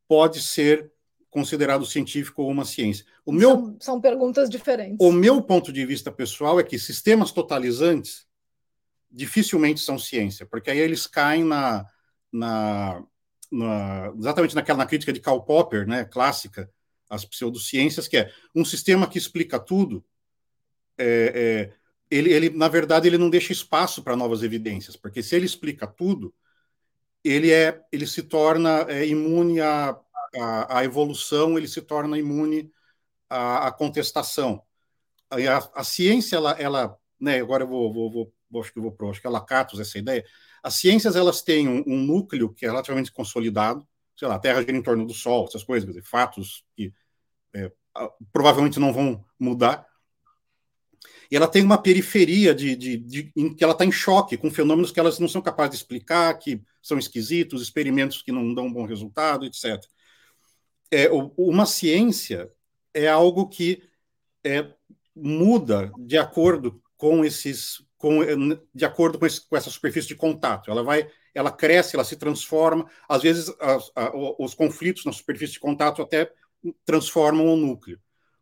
[0.09, 0.94] pode ser
[1.35, 3.05] considerado científico ou uma ciência.
[3.27, 4.97] O meu, são, são perguntas diferentes.
[5.01, 8.25] O meu ponto de vista pessoal é que sistemas totalizantes
[9.11, 11.85] dificilmente são ciência, porque aí eles caem na,
[12.33, 13.03] na,
[13.51, 16.71] na exatamente naquela na crítica de Karl Popper, né, clássica,
[17.11, 20.05] as pseudociências, que é um sistema que explica tudo,
[20.97, 21.05] é,
[21.35, 21.73] é,
[22.09, 25.85] ele, ele, na verdade, ele não deixa espaço para novas evidências, porque se ele explica
[25.85, 26.33] tudo,
[27.25, 29.99] ele, é, ele se torna é, imune à,
[30.35, 32.71] à, à, evolução, ele se torna imune
[33.29, 34.63] à, à contestação.
[35.31, 38.83] A, a, a, ciência, ela, ela né, agora eu vou, vou, vou, acho que eu
[38.83, 40.25] vou para, acho que é Lacatos essa ideia,
[40.63, 43.87] as ciências, elas têm um, um núcleo que é relativamente consolidado,
[44.17, 46.93] sei lá, a Terra gira em torno do Sol, essas coisas, dizer, fatos que
[47.53, 47.71] é,
[48.33, 49.87] provavelmente não vão mudar.
[51.31, 54.51] E ela tem uma periferia de, de, de em que ela está em choque com
[54.51, 58.67] fenômenos que elas não são capazes de explicar, que são esquisitos, experimentos que não dão
[58.67, 59.83] um bom resultado, etc.
[60.91, 62.51] É, uma ciência
[62.93, 63.83] é algo que
[64.45, 64.73] é,
[65.15, 68.21] muda de acordo com esses, com,
[68.75, 70.71] de acordo com, esse, com essa superfície de contato.
[70.71, 72.89] Ela vai ela cresce, ela se transforma.
[73.09, 76.31] Às vezes, a, os conflitos na superfície de contato até
[76.85, 77.99] transformam o núcleo.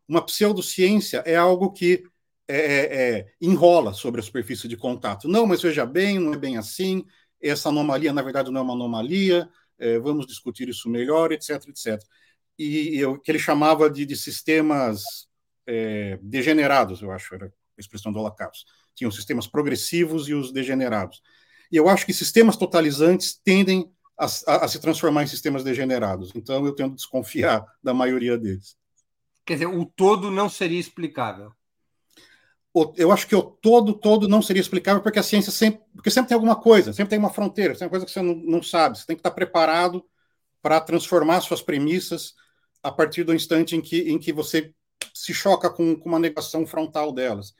[0.07, 2.03] Uma pseudociência é algo que
[2.47, 5.27] é, é, é, enrola sobre a superfície de contato.
[5.27, 7.03] Não, mas veja bem, não é bem assim.
[7.41, 9.49] Essa anomalia, na verdade, não é uma anomalia.
[9.79, 11.99] É, vamos discutir isso melhor, etc, etc.
[12.57, 15.27] E o que ele chamava de, de sistemas
[15.65, 18.71] é, degenerados, eu acho, era a expressão do Holocausto.
[18.93, 21.21] Tinham sistemas progressivos e os degenerados.
[21.71, 26.31] E eu acho que sistemas totalizantes tendem a, a, a se transformar em sistemas degenerados.
[26.35, 28.77] Então, eu tento desconfiar da maioria deles.
[29.45, 31.51] Quer dizer, o todo não seria explicável.
[32.73, 36.09] O, eu acho que o todo, todo não seria explicável porque a ciência sempre, porque
[36.09, 38.63] sempre tem alguma coisa, sempre tem uma fronteira, sempre tem coisa que você não, não
[38.63, 38.97] sabe.
[38.97, 40.03] Você tem que estar preparado
[40.61, 42.33] para transformar suas premissas
[42.83, 44.73] a partir do instante em que, em que você
[45.13, 47.53] se choca com, com uma negação frontal delas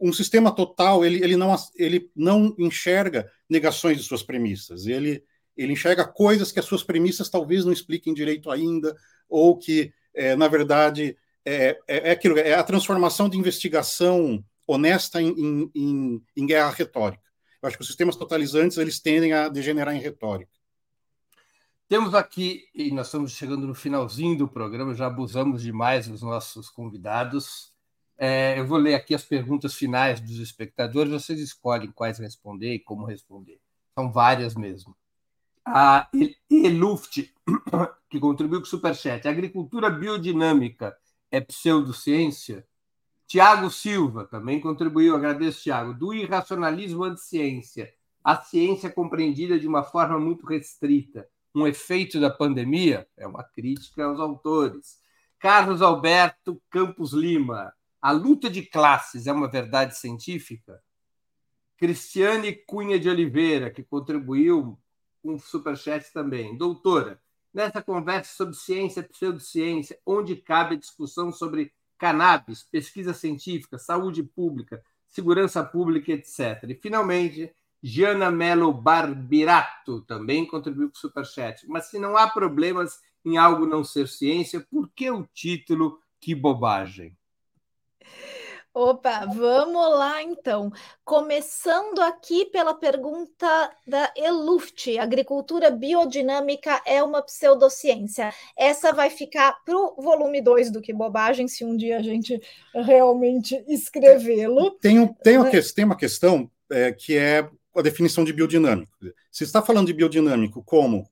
[0.00, 5.24] um sistema total ele, ele, não, ele não enxerga negações de suas premissas, ele,
[5.56, 8.94] ele enxerga coisas que as suas premissas talvez não expliquem direito ainda,
[9.28, 15.22] ou que, é, na verdade, é, é, é, aquilo, é a transformação de investigação honesta
[15.22, 17.22] em, em, em guerra retórica.
[17.62, 20.50] Eu acho que os sistemas totalizantes eles tendem a degenerar em retórica.
[21.88, 26.68] Temos aqui, e nós estamos chegando no finalzinho do programa, já abusamos demais dos nossos
[26.68, 27.72] convidados.
[28.18, 32.80] É, eu vou ler aqui as perguntas finais dos espectadores, vocês escolhem quais responder e
[32.80, 33.60] como responder.
[33.94, 34.96] São várias mesmo.
[35.64, 36.08] A
[36.50, 37.32] Eluft,
[38.10, 39.28] que contribuiu com o Superchat.
[39.28, 40.96] Agricultura biodinâmica
[41.30, 42.66] é pseudociência?
[43.28, 45.94] Tiago Silva também contribuiu, agradeço, Tiago.
[45.94, 47.94] Do irracionalismo anti-ciência.
[48.24, 51.28] A ciência compreendida de uma forma muito restrita.
[51.56, 53.08] Um efeito da pandemia?
[53.16, 54.98] É uma crítica aos autores.
[55.38, 57.72] Carlos Alberto Campos Lima.
[57.98, 60.82] A luta de classes é uma verdade científica?
[61.78, 64.78] Cristiane Cunha de Oliveira, que contribuiu
[65.22, 66.58] com superchat também.
[66.58, 67.18] Doutora,
[67.54, 74.22] nessa conversa sobre ciência e pseudociência, onde cabe a discussão sobre cannabis, pesquisa científica, saúde
[74.22, 76.64] pública, segurança pública, etc.
[76.68, 77.50] E, finalmente,
[77.86, 81.64] Giana Melo Barbirato também contribuiu com o superchat.
[81.68, 86.34] Mas se não há problemas em algo não ser ciência, por que o título Que
[86.34, 87.16] Bobagem?
[88.74, 90.72] Opa, vamos lá então.
[91.04, 93.46] Começando aqui pela pergunta
[93.86, 98.34] da Eluft: agricultura biodinâmica é uma pseudociência?
[98.58, 102.42] Essa vai ficar para o volume 2 do Que Bobagem, se um dia a gente
[102.74, 104.72] realmente escrevê-lo.
[104.72, 108.92] Tem, tem, uma, tem uma questão é, que é a definição de biodinâmico.
[109.30, 111.08] Se está falando de biodinâmico como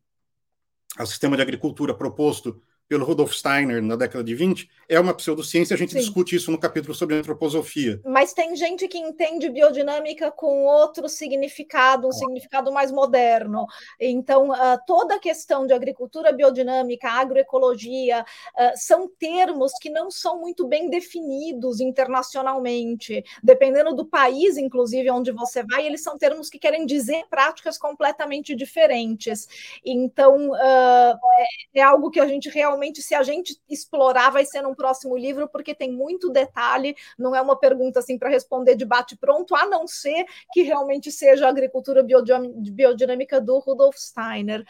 [0.99, 2.62] o sistema de agricultura proposto
[2.95, 5.99] pelo Rudolf Steiner na década de 20, é uma pseudociência, a gente Sim.
[5.99, 8.01] discute isso no capítulo sobre antroposofia.
[8.05, 13.66] Mas tem gente que entende biodinâmica com outro significado, um significado mais moderno.
[13.99, 20.41] Então, uh, toda a questão de agricultura biodinâmica, agroecologia, uh, são termos que não são
[20.41, 23.25] muito bem definidos internacionalmente.
[23.43, 28.55] Dependendo do país, inclusive, onde você vai, eles são termos que querem dizer práticas completamente
[28.55, 29.49] diferentes.
[29.85, 31.19] Então, uh,
[31.75, 35.16] é, é algo que a gente realmente, se a gente explorar, vai ser num próximo
[35.16, 39.66] livro, porque tem muito detalhe, não é uma pergunta assim para responder de bate-pronto, a
[39.66, 44.65] não ser que realmente seja a agricultura biodinâmica do Rudolf Steiner.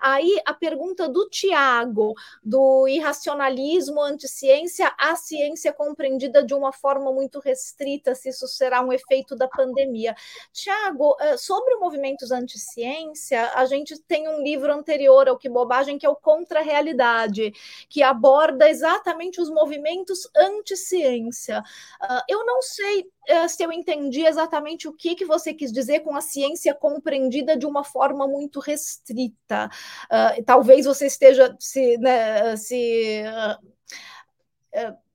[0.00, 7.38] Aí a pergunta do Tiago, do irracionalismo, anticiência, a ciência compreendida de uma forma muito
[7.40, 10.14] restrita, se isso será um efeito da pandemia.
[10.52, 16.06] Tiago, eh, sobre movimentos anticiência, a gente tem um livro anterior ao Que Bobagem, que
[16.06, 17.52] é o Contra a Realidade,
[17.88, 21.62] que aborda exatamente os movimentos anti-ciência.
[22.00, 23.10] Ah, eu não sei
[23.48, 27.66] se eu entendi exatamente o que, que você quis dizer com a ciência compreendida de
[27.66, 29.68] uma forma muito restrita.
[30.06, 35.09] Uh, talvez você esteja se, né, se uh, uh,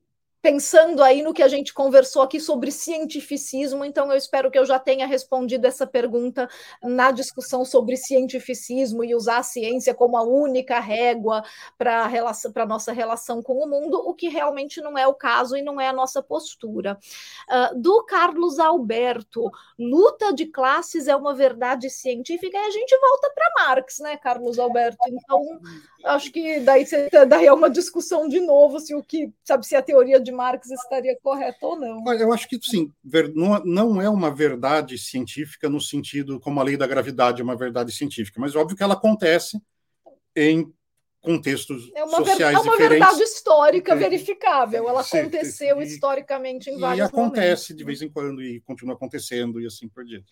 [0.46, 4.64] pensando aí no que a gente conversou aqui sobre cientificismo, então eu espero que eu
[4.64, 6.48] já tenha respondido essa pergunta
[6.84, 11.44] na discussão sobre cientificismo e usar a ciência como a única régua
[11.80, 15.64] para a nossa relação com o mundo, o que realmente não é o caso e
[15.64, 16.96] não é a nossa postura.
[17.50, 19.50] Uh, do Carlos Alberto,
[19.80, 24.60] luta de classes é uma verdade científica, e a gente volta para Marx, né, Carlos
[24.60, 25.00] Alberto?
[25.08, 25.42] Então,
[26.06, 26.86] acho que daí,
[27.28, 30.70] daí é uma discussão de novo se o que, sabe, se a teoria de Marx
[30.70, 32.04] estaria correta ou não.
[32.14, 32.92] Eu acho que sim,
[33.66, 37.92] não é uma verdade científica no sentido como a lei da gravidade é uma verdade
[37.92, 39.60] científica, mas óbvio que ela acontece
[40.36, 40.72] em
[41.22, 42.90] contextos é uma sociais ver, é uma diferentes.
[42.90, 43.96] verdade histórica é.
[43.96, 44.88] verificável.
[44.88, 47.78] Ela sim, aconteceu e, historicamente em vários E acontece momentos.
[47.78, 50.32] de vez em quando e continua acontecendo e assim por diante.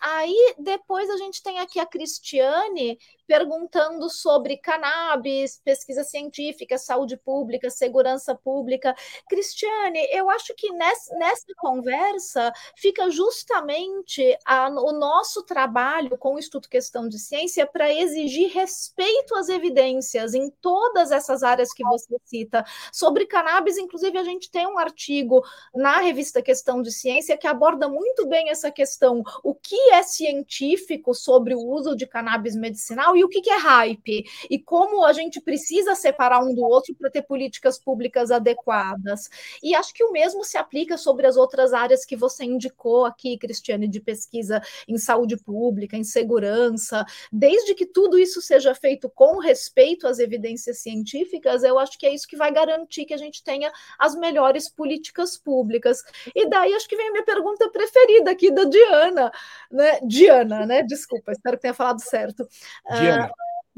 [0.00, 2.98] Aí depois a gente tem aqui a Cristiane
[3.28, 8.96] perguntando sobre cannabis, pesquisa científica, saúde pública, segurança pública.
[9.28, 16.38] Cristiane, eu acho que nessa, nessa conversa fica justamente a, o nosso trabalho com o
[16.38, 22.16] Instituto Questão de Ciência para exigir respeito às evidências em todas essas áreas que você
[22.24, 22.64] cita.
[22.90, 25.44] Sobre cannabis, inclusive, a gente tem um artigo
[25.74, 29.22] na revista Questão de Ciência que aborda muito bem essa questão.
[29.44, 34.24] O que é científico sobre o uso de cannabis medicinal e o que, é hype
[34.50, 39.28] e como a gente precisa separar um do outro para ter políticas públicas adequadas.
[39.62, 43.38] E acho que o mesmo se aplica sobre as outras áreas que você indicou aqui,
[43.38, 47.04] Cristiane, de pesquisa em saúde pública, em segurança.
[47.32, 52.14] Desde que tudo isso seja feito com respeito às evidências científicas, eu acho que é
[52.14, 56.02] isso que vai garantir que a gente tenha as melhores políticas públicas.
[56.34, 59.32] E daí acho que vem a minha pergunta preferida aqui da Diana,
[59.70, 59.98] né?
[60.02, 60.82] Diana, né?
[60.82, 62.46] Desculpa, espero que tenha falado certo.
[62.90, 63.07] Diana.
[63.08, 63.28] Uh,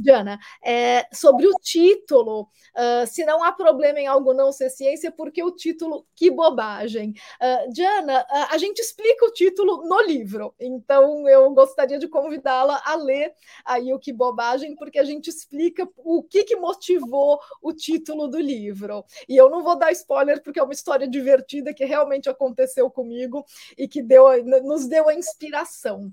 [0.00, 5.12] Diana, é, sobre o título, uh, se não há problema em algo não ser ciência,
[5.12, 7.14] porque o título, que bobagem.
[7.40, 12.80] Uh, Diana, uh, a gente explica o título no livro, então eu gostaria de convidá-la
[12.84, 17.72] a ler aí o que bobagem, porque a gente explica o que, que motivou o
[17.72, 19.04] título do livro.
[19.28, 23.44] E eu não vou dar spoiler, porque é uma história divertida que realmente aconteceu comigo
[23.76, 24.24] e que deu,
[24.62, 26.10] nos deu a inspiração.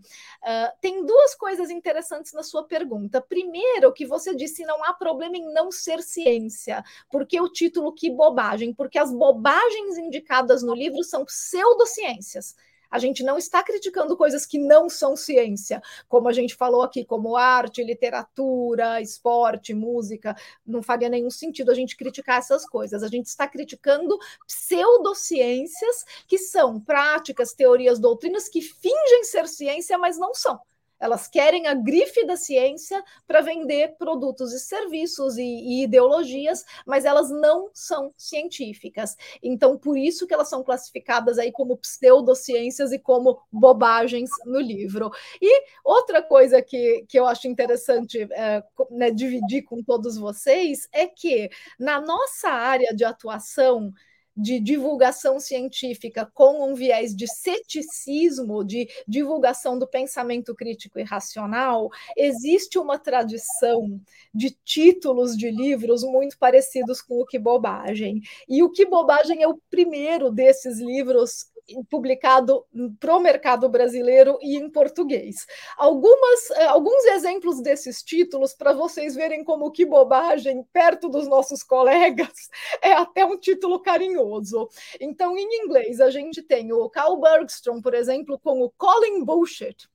[0.82, 3.22] tem duas coisas interessantes na sua pergunta.
[3.22, 7.94] Primeiro, Primeiro, que você disse não há problema em não ser ciência, porque o título
[7.94, 12.56] que bobagem, porque as bobagens indicadas no livro são pseudociências.
[12.90, 15.80] A gente não está criticando coisas que não são ciência,
[16.10, 20.36] como a gente falou aqui, como arte, literatura, esporte, música.
[20.66, 23.04] Não faria nenhum sentido a gente criticar essas coisas.
[23.04, 24.18] A gente está criticando
[24.48, 30.60] pseudociências, que são práticas, teorias, doutrinas que fingem ser ciência, mas não são.
[31.00, 37.06] Elas querem a grife da ciência para vender produtos e serviços e, e, ideologias, mas
[37.06, 39.16] elas não são científicas.
[39.42, 45.12] Então, por isso que elas são classificadas aí como pseudociências e como bobagens no livro.
[45.42, 51.08] E outra coisa que, que eu acho interessante é, né, dividir com todos vocês é
[51.08, 51.50] que
[51.80, 53.94] na nossa área de atuação,
[54.38, 61.90] de divulgação científica com um viés de ceticismo, de divulgação do pensamento crítico e racional,
[62.16, 64.00] existe uma tradição
[64.34, 68.22] de títulos de livros muito parecidos com o Que Bobagem.
[68.48, 71.48] E o Que Bobagem é o primeiro desses livros
[71.90, 72.66] publicado
[73.00, 75.46] para o mercado brasileiro e em português.
[75.78, 81.64] Algumas, eh, alguns exemplos desses títulos para vocês verem como que bobagem perto dos nossos
[81.64, 82.50] colegas
[82.82, 84.70] é até um título carinhoso.
[85.00, 89.88] Então, em inglês, a gente tem o Carl Bergstrom, por exemplo, com o Calling Bullshit.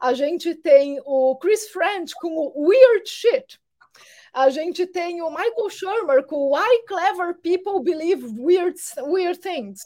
[0.00, 3.58] A gente tem o Chris French com o Weird Shit.
[4.32, 9.80] A gente tem o Michael Shermer com Why Clever People Believe Weird, weird Things.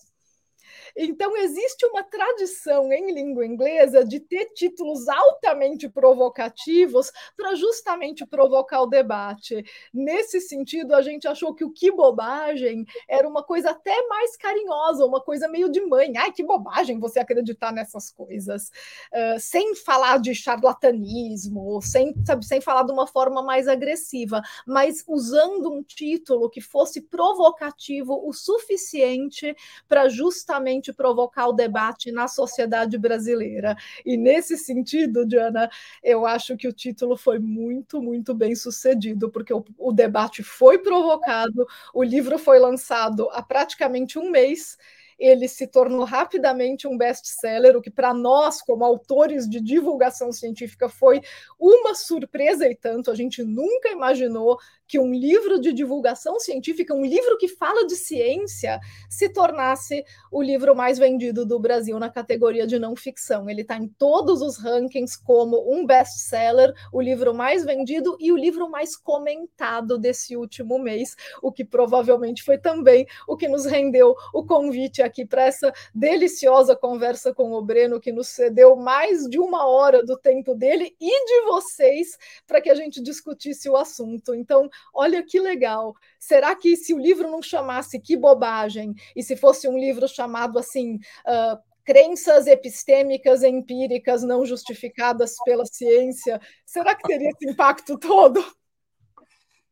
[1.00, 8.82] Então, existe uma tradição em língua inglesa de ter títulos altamente provocativos para justamente provocar
[8.82, 9.64] o debate.
[9.94, 15.06] Nesse sentido, a gente achou que o que bobagem era uma coisa até mais carinhosa,
[15.06, 16.16] uma coisa meio de mãe.
[16.16, 18.72] Ai, que bobagem você acreditar nessas coisas.
[19.12, 25.04] Uh, sem falar de charlatanismo, sem, sabe, sem falar de uma forma mais agressiva, mas
[25.06, 29.54] usando um título que fosse provocativo o suficiente
[29.88, 33.76] para justamente realmente provocar o debate na sociedade brasileira.
[34.04, 35.70] E nesse sentido, Diana,
[36.02, 40.78] eu acho que o título foi muito, muito bem sucedido, porque o, o debate foi
[40.78, 44.76] provocado, o livro foi lançado há praticamente um mês
[45.18, 50.88] ele se tornou rapidamente um best-seller, o que para nós, como autores de divulgação científica,
[50.88, 51.20] foi
[51.58, 53.10] uma surpresa e tanto.
[53.10, 54.56] A gente nunca imaginou
[54.88, 60.02] que um livro de divulgação científica, um livro que fala de ciência, se tornasse
[60.32, 63.48] o livro mais vendido do Brasil na categoria de não ficção.
[63.48, 68.36] Ele está em todos os rankings como um best-seller, o livro mais vendido e o
[68.36, 74.14] livro mais comentado desse último mês, o que provavelmente foi também o que nos rendeu
[74.32, 79.38] o convite aqui para essa deliciosa conversa com o Breno, que nos cedeu mais de
[79.38, 82.16] uma hora do tempo dele e de vocês
[82.46, 84.34] para que a gente discutisse o assunto.
[84.34, 85.94] Então, olha que legal.
[86.18, 90.58] Será que se o livro não chamasse Que Bobagem, e se fosse um livro chamado
[90.58, 90.96] assim.
[91.26, 98.44] Uh, crenças epistêmicas empíricas não justificadas pela ciência, será que teria esse impacto todo?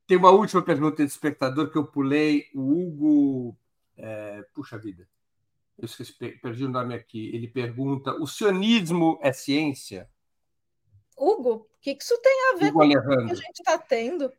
[0.06, 3.56] Tem uma última pergunta de espectador que eu pulei, o Hugo.
[3.98, 5.06] É, puxa vida,
[5.78, 7.34] eu esqueci, perdi o nome aqui.
[7.34, 10.08] Ele pergunta: o sionismo é ciência?
[11.18, 14.32] Hugo, o que isso tem a ver Hugo com o que a gente está tendo?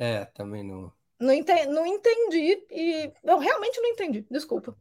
[0.00, 0.90] É, também não.
[1.20, 4.26] Não entendi, não entendi e eu realmente não entendi.
[4.30, 4.74] Desculpa.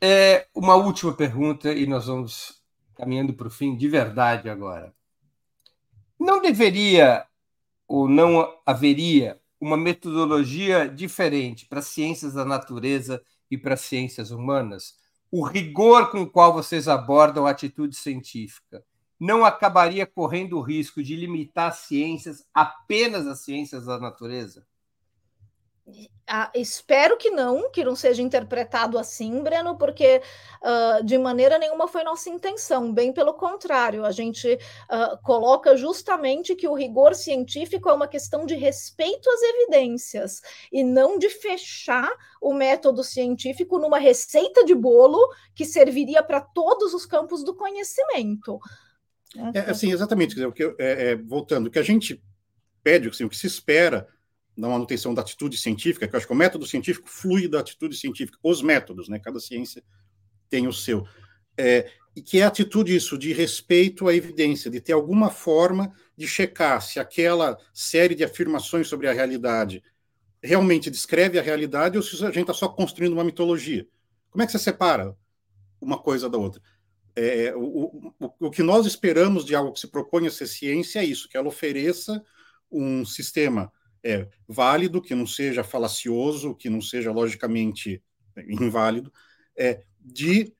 [0.00, 2.60] É uma última pergunta e nós vamos
[2.96, 4.92] caminhando para o fim de verdade agora.
[6.18, 7.24] Não deveria
[7.86, 14.96] ou não haveria uma metodologia diferente para ciências da natureza e para ciências humanas?
[15.30, 18.84] O rigor com o qual vocês abordam a atitude científica
[19.18, 24.66] não acabaria correndo o risco de limitar as ciências apenas às ciências da natureza?
[26.26, 30.22] Ah, espero que não, que não seja interpretado assim, Breno, porque
[30.62, 36.56] uh, de maneira nenhuma foi nossa intenção, bem pelo contrário, a gente uh, coloca justamente
[36.56, 40.40] que o rigor científico é uma questão de respeito às evidências
[40.72, 42.10] e não de fechar
[42.40, 45.18] o método científico numa receita de bolo
[45.54, 48.58] que serviria para todos os campos do conhecimento.
[49.54, 50.40] É, assim, exatamente.
[50.42, 52.22] o que, é, é, voltando, o que a gente
[52.82, 54.06] pede, assim, o que se espera
[54.56, 57.96] na manutenção da atitude científica, que eu acho que o método científico flui da atitude
[57.96, 59.18] científica, os métodos, né?
[59.18, 59.82] Cada ciência
[60.48, 61.04] tem o seu.
[61.58, 65.92] É, e que é a atitude isso, de respeito à evidência, de ter alguma forma
[66.16, 69.82] de checar se aquela série de afirmações sobre a realidade
[70.40, 73.86] realmente descreve a realidade ou se a gente está só construindo uma mitologia.
[74.30, 75.16] Como é que você separa
[75.80, 76.62] uma coisa da outra?
[77.16, 80.98] É, o, o, o que nós esperamos de algo que se propõe a ser ciência
[80.98, 82.22] é isso, que ela ofereça
[82.70, 83.72] um sistema
[84.02, 88.02] é, válido, que não seja falacioso, que não seja logicamente
[88.48, 89.12] inválido,
[89.56, 90.52] é, de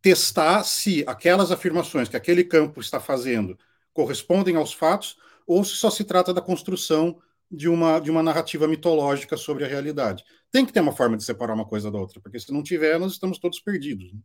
[0.00, 3.58] testar se aquelas afirmações que aquele campo está fazendo
[3.92, 8.68] correspondem aos fatos ou se só se trata da construção de uma, de uma narrativa
[8.68, 10.24] mitológica sobre a realidade.
[10.50, 12.98] Tem que ter uma forma de separar uma coisa da outra, porque se não tiver,
[12.98, 14.12] nós estamos todos perdidos.
[14.12, 14.20] Né?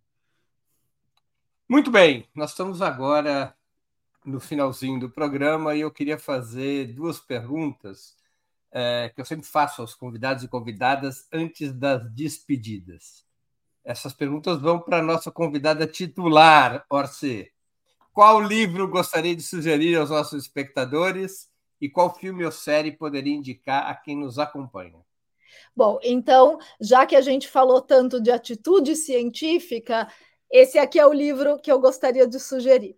[1.68, 3.56] Muito bem, nós estamos agora
[4.26, 8.18] no finalzinho do programa e eu queria fazer duas perguntas
[8.70, 13.26] é, que eu sempre faço aos convidados e convidadas antes das despedidas.
[13.84, 17.52] Essas perguntas vão para a nossa convidada titular, Orce.
[18.14, 21.50] Qual livro gostaria de sugerir aos nossos espectadores
[21.80, 25.00] e qual filme ou série poderia indicar a quem nos acompanha?
[25.76, 30.08] Bom, então, já que a gente falou tanto de atitude científica,
[30.54, 32.98] esse aqui é o livro que eu gostaria de sugerir.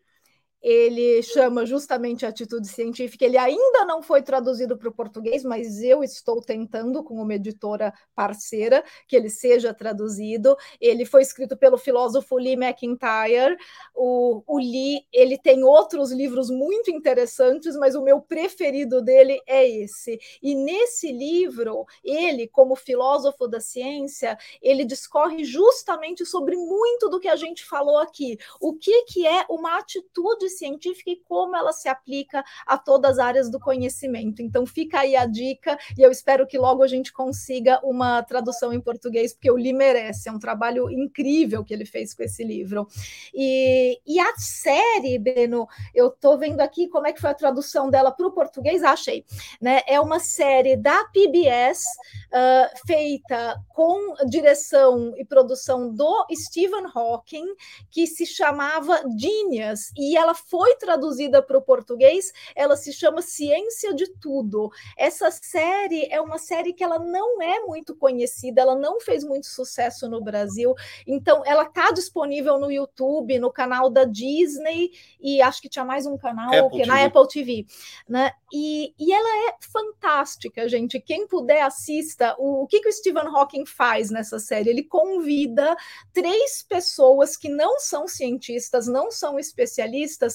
[0.68, 3.24] Ele chama justamente Atitude Científica.
[3.24, 7.94] Ele ainda não foi traduzido para o português, mas eu estou tentando, com uma editora
[8.16, 10.58] parceira, que ele seja traduzido.
[10.82, 13.56] Ele foi escrito pelo filósofo Lee McIntyre.
[13.94, 19.70] O, o Lee ele tem outros livros muito interessantes, mas o meu preferido dele é
[19.70, 20.20] esse.
[20.42, 27.28] E nesse livro, ele, como filósofo da ciência, ele discorre justamente sobre muito do que
[27.28, 28.40] a gente falou aqui.
[28.60, 33.20] O que, que é uma atitude científica e como ela se aplica a todas as
[33.20, 34.42] áreas do conhecimento.
[34.42, 38.74] Então fica aí a dica e eu espero que logo a gente consiga uma tradução
[38.74, 42.44] em português, porque o Li merece, é um trabalho incrível que ele fez com esse
[42.44, 42.88] livro.
[43.34, 47.90] E, e a série, Breno, eu estou vendo aqui como é que foi a tradução
[47.90, 49.26] dela para o português, achei.
[49.62, 49.82] Né?
[49.88, 51.84] É uma série da PBS,
[52.32, 57.46] uh, feita com direção e produção do Stephen Hawking,
[57.90, 63.94] que se chamava Genius, e ela foi traduzida para o português, ela se chama Ciência
[63.94, 64.72] de Tudo.
[64.98, 69.48] Essa série é uma série que ela não é muito conhecida, ela não fez muito
[69.48, 70.74] sucesso no Brasil,
[71.06, 76.06] então ela está disponível no YouTube, no canal da Disney, e acho que tinha mais
[76.06, 77.66] um canal Apple que, na Apple TV.
[78.08, 78.32] Né?
[78.54, 81.00] E, e ela é fantástica, gente.
[81.00, 82.36] Quem puder, assista.
[82.38, 84.70] O, o que, que o Stephen Hawking faz nessa série?
[84.70, 85.76] Ele convida
[86.14, 90.35] três pessoas que não são cientistas, não são especialistas,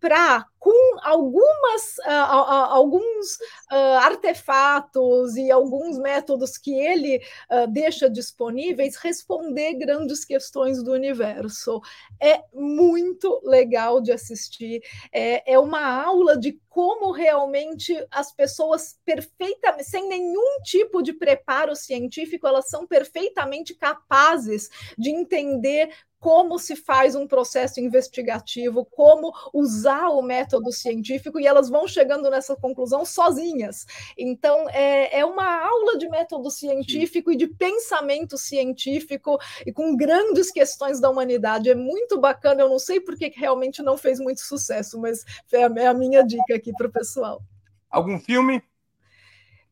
[0.00, 3.34] para, com algumas, uh, alguns
[3.70, 7.18] uh, artefatos e alguns métodos que ele
[7.50, 11.80] uh, deixa disponíveis, responder grandes questões do universo.
[12.20, 14.82] É muito legal de assistir,
[15.12, 21.74] é, é uma aula de como realmente as pessoas perfeitamente, sem nenhum tipo de preparo
[21.74, 25.90] científico, elas são perfeitamente capazes de entender
[26.20, 32.30] como se faz um processo investigativo, como usar o método científico, e elas vão chegando
[32.30, 33.86] nessa conclusão sozinhas.
[34.16, 37.34] Então, é, é uma aula de método científico Sim.
[37.34, 41.70] e de pensamento científico, e com grandes questões da humanidade.
[41.70, 45.64] É muito bacana, eu não sei por que realmente não fez muito sucesso, mas é
[45.64, 47.42] a, é minha dica aqui para o pessoal.
[47.90, 48.62] Algum filme?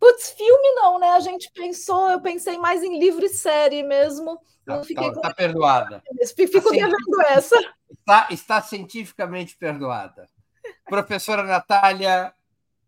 [0.00, 1.10] Putz, filme não, né?
[1.10, 4.40] A gente pensou, eu pensei mais em livro e série mesmo.
[4.64, 6.02] Não fiquei tá, tá perdoada.
[6.36, 7.56] Fico tá devendo essa.
[7.90, 10.28] Está, está cientificamente perdoada.
[10.84, 12.32] Professora Natália,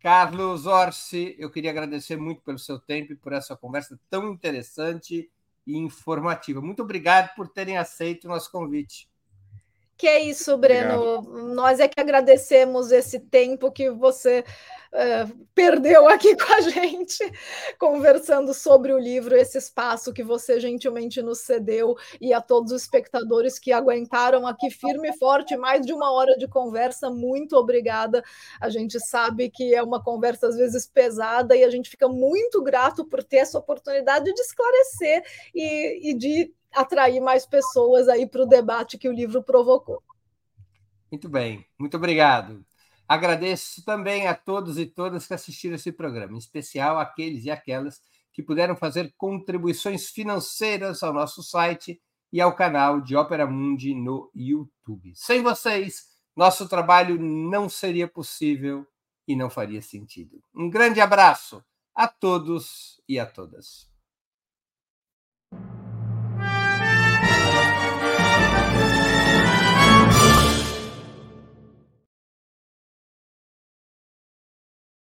[0.01, 5.31] Carlos Orsi, eu queria agradecer muito pelo seu tempo e por essa conversa tão interessante
[5.67, 6.61] e informativa.
[6.63, 9.10] Muito obrigado por terem aceito o nosso convite.
[10.01, 11.19] Que é isso, Breno.
[11.19, 11.55] Obrigado.
[11.55, 14.43] Nós é que agradecemos esse tempo que você
[14.95, 17.19] uh, perdeu aqui com a gente,
[17.79, 22.81] conversando sobre o livro, esse espaço que você gentilmente nos cedeu, e a todos os
[22.81, 27.11] espectadores que aguentaram aqui firme e forte, mais de uma hora de conversa.
[27.11, 28.25] Muito obrigada.
[28.59, 32.63] A gente sabe que é uma conversa às vezes pesada e a gente fica muito
[32.63, 35.23] grato por ter essa oportunidade de esclarecer
[35.55, 40.03] e, e de atrair mais pessoas aí para o debate que o livro provocou.
[41.11, 42.65] Muito bem, muito obrigado.
[43.09, 48.01] Agradeço também a todos e todas que assistiram esse programa, em especial aqueles e aquelas
[48.33, 52.01] que puderam fazer contribuições financeiras ao nosso site
[52.33, 55.13] e ao canal de Ópera Mundi no YouTube.
[55.17, 56.07] Sem vocês,
[56.37, 58.87] nosso trabalho não seria possível
[59.27, 60.41] e não faria sentido.
[60.55, 63.90] Um grande abraço a todos e a todas.